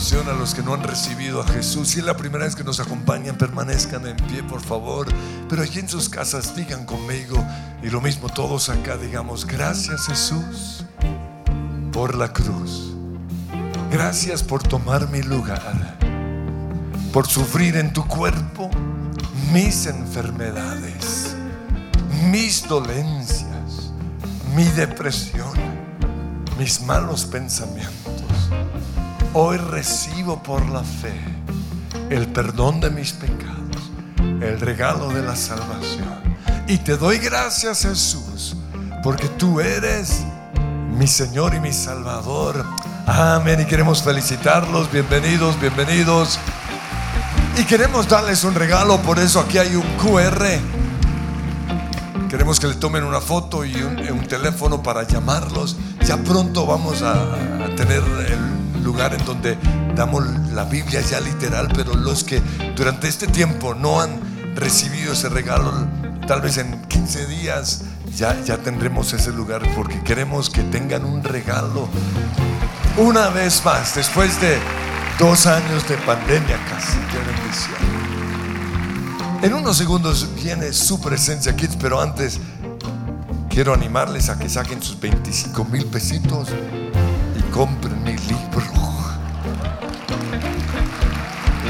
a 0.00 0.32
los 0.32 0.54
que 0.54 0.62
no 0.62 0.72
han 0.72 0.82
recibido 0.82 1.42
a 1.42 1.46
Jesús. 1.46 1.88
Si 1.88 1.98
es 1.98 2.04
la 2.06 2.16
primera 2.16 2.46
vez 2.46 2.56
que 2.56 2.64
nos 2.64 2.80
acompañan, 2.80 3.36
permanezcan 3.36 4.06
en 4.06 4.16
pie, 4.16 4.42
por 4.42 4.62
favor. 4.62 5.06
Pero 5.46 5.60
allí 5.60 5.78
en 5.78 5.90
sus 5.90 6.08
casas 6.08 6.56
digan 6.56 6.86
conmigo, 6.86 7.36
y 7.82 7.90
lo 7.90 8.00
mismo 8.00 8.30
todos 8.30 8.70
acá 8.70 8.96
digamos, 8.96 9.46
gracias 9.46 10.06
Jesús 10.06 10.84
por 11.92 12.14
la 12.14 12.32
cruz. 12.32 12.94
Gracias 13.92 14.42
por 14.42 14.62
tomar 14.62 15.10
mi 15.10 15.22
lugar, 15.22 15.98
por 17.12 17.26
sufrir 17.26 17.76
en 17.76 17.92
tu 17.92 18.06
cuerpo 18.06 18.70
mis 19.52 19.84
enfermedades, 19.84 21.36
mis 22.30 22.66
dolencias, 22.66 23.92
mi 24.56 24.64
depresión, 24.64 25.52
mis 26.58 26.80
malos 26.80 27.26
pensamientos. 27.26 27.99
Hoy 29.32 29.58
recibo 29.58 30.42
por 30.42 30.68
la 30.70 30.82
fe 30.82 31.14
el 32.10 32.26
perdón 32.26 32.80
de 32.80 32.90
mis 32.90 33.12
pecados, 33.12 33.92
el 34.18 34.58
regalo 34.60 35.08
de 35.10 35.22
la 35.22 35.36
salvación. 35.36 36.20
Y 36.66 36.78
te 36.78 36.96
doy 36.96 37.18
gracias 37.18 37.82
Jesús, 37.82 38.56
porque 39.04 39.28
tú 39.28 39.60
eres 39.60 40.22
mi 40.98 41.06
Señor 41.06 41.54
y 41.54 41.60
mi 41.60 41.72
Salvador. 41.72 42.64
Amén. 43.06 43.60
Y 43.60 43.66
queremos 43.66 44.02
felicitarlos. 44.02 44.90
Bienvenidos, 44.90 45.60
bienvenidos. 45.60 46.40
Y 47.56 47.62
queremos 47.66 48.08
darles 48.08 48.42
un 48.42 48.56
regalo, 48.56 48.98
por 48.98 49.20
eso 49.20 49.38
aquí 49.38 49.58
hay 49.58 49.76
un 49.76 49.86
QR. 49.96 50.44
Queremos 52.28 52.58
que 52.58 52.66
le 52.66 52.74
tomen 52.74 53.04
una 53.04 53.20
foto 53.20 53.64
y 53.64 53.76
un, 53.76 54.26
teléfono 54.26 54.82
para 54.82 55.04
llamarlos. 55.04 55.76
Ya 56.04 56.16
pronto 56.16 56.66
vamos 56.66 57.02
a, 57.02 57.12
a 57.12 57.74
tener 57.76 58.02
el 58.28 58.49
lugar 58.82 59.14
en 59.14 59.24
donde 59.24 59.56
damos 59.94 60.26
la 60.52 60.64
Biblia 60.64 61.00
ya 61.00 61.20
literal, 61.20 61.68
pero 61.74 61.94
los 61.94 62.24
que 62.24 62.42
durante 62.76 63.08
este 63.08 63.26
tiempo 63.26 63.74
no 63.74 64.00
han 64.00 64.20
recibido 64.54 65.12
ese 65.12 65.28
regalo, 65.28 65.72
tal 66.26 66.40
vez 66.40 66.58
en 66.58 66.82
15 66.82 67.26
días 67.26 67.82
ya, 68.16 68.40
ya 68.42 68.58
tendremos 68.58 69.12
ese 69.12 69.32
lugar 69.32 69.62
porque 69.74 70.02
queremos 70.02 70.50
que 70.50 70.62
tengan 70.62 71.04
un 71.04 71.22
regalo 71.22 71.88
una 72.96 73.28
vez 73.28 73.64
más, 73.64 73.94
después 73.94 74.40
de 74.40 74.58
dos 75.18 75.46
años 75.46 75.88
de 75.88 75.96
pandemia 75.98 76.58
casi. 76.68 76.98
Qué 77.10 77.18
bendición. 77.18 78.00
En 79.42 79.54
unos 79.54 79.76
segundos 79.76 80.28
viene 80.34 80.72
su 80.72 81.00
presencia, 81.00 81.56
kids, 81.56 81.76
pero 81.80 82.00
antes 82.00 82.38
quiero 83.48 83.72
animarles 83.72 84.28
a 84.28 84.38
que 84.38 84.48
saquen 84.48 84.82
sus 84.82 84.98
25 85.00 85.64
mil 85.64 85.86
pesitos 85.86 86.48
y 87.38 87.42
compren 87.50 88.02
mi 88.02 88.16
libro. 88.16 88.39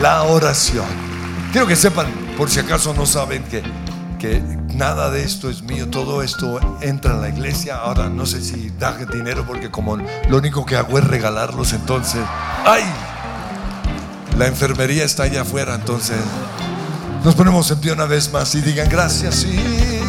La 0.01 0.22
oración. 0.22 0.86
Quiero 1.53 1.66
que 1.66 1.76
sepan, 1.76 2.07
por 2.38 2.48
si 2.48 2.61
acaso 2.61 2.94
no 2.94 3.05
saben, 3.05 3.42
que, 3.44 3.62
que 4.18 4.40
nada 4.74 5.11
de 5.11 5.22
esto 5.22 5.51
es 5.51 5.62
mío, 5.62 5.88
todo 5.88 6.22
esto 6.22 6.59
entra 6.80 7.12
en 7.12 7.20
la 7.20 7.28
iglesia. 7.28 7.76
Ahora 7.76 8.09
no 8.09 8.24
sé 8.24 8.40
si 8.40 8.70
da 8.78 8.96
dinero 8.96 9.44
porque 9.46 9.70
como 9.70 9.98
lo 9.98 10.38
único 10.38 10.64
que 10.64 10.76
hago 10.76 10.98
es 10.98 11.05
regalarlos, 11.07 11.74
entonces, 11.74 12.22
¡ay! 12.64 12.84
La 14.38 14.46
enfermería 14.46 15.05
está 15.05 15.24
allá 15.24 15.42
afuera, 15.42 15.74
entonces 15.74 16.16
nos 17.22 17.34
ponemos 17.34 17.70
en 17.70 17.78
pie 17.80 17.92
una 17.92 18.07
vez 18.07 18.32
más 18.32 18.55
y 18.55 18.62
digan 18.62 18.88
gracias, 18.88 19.34
sí, 19.34 19.99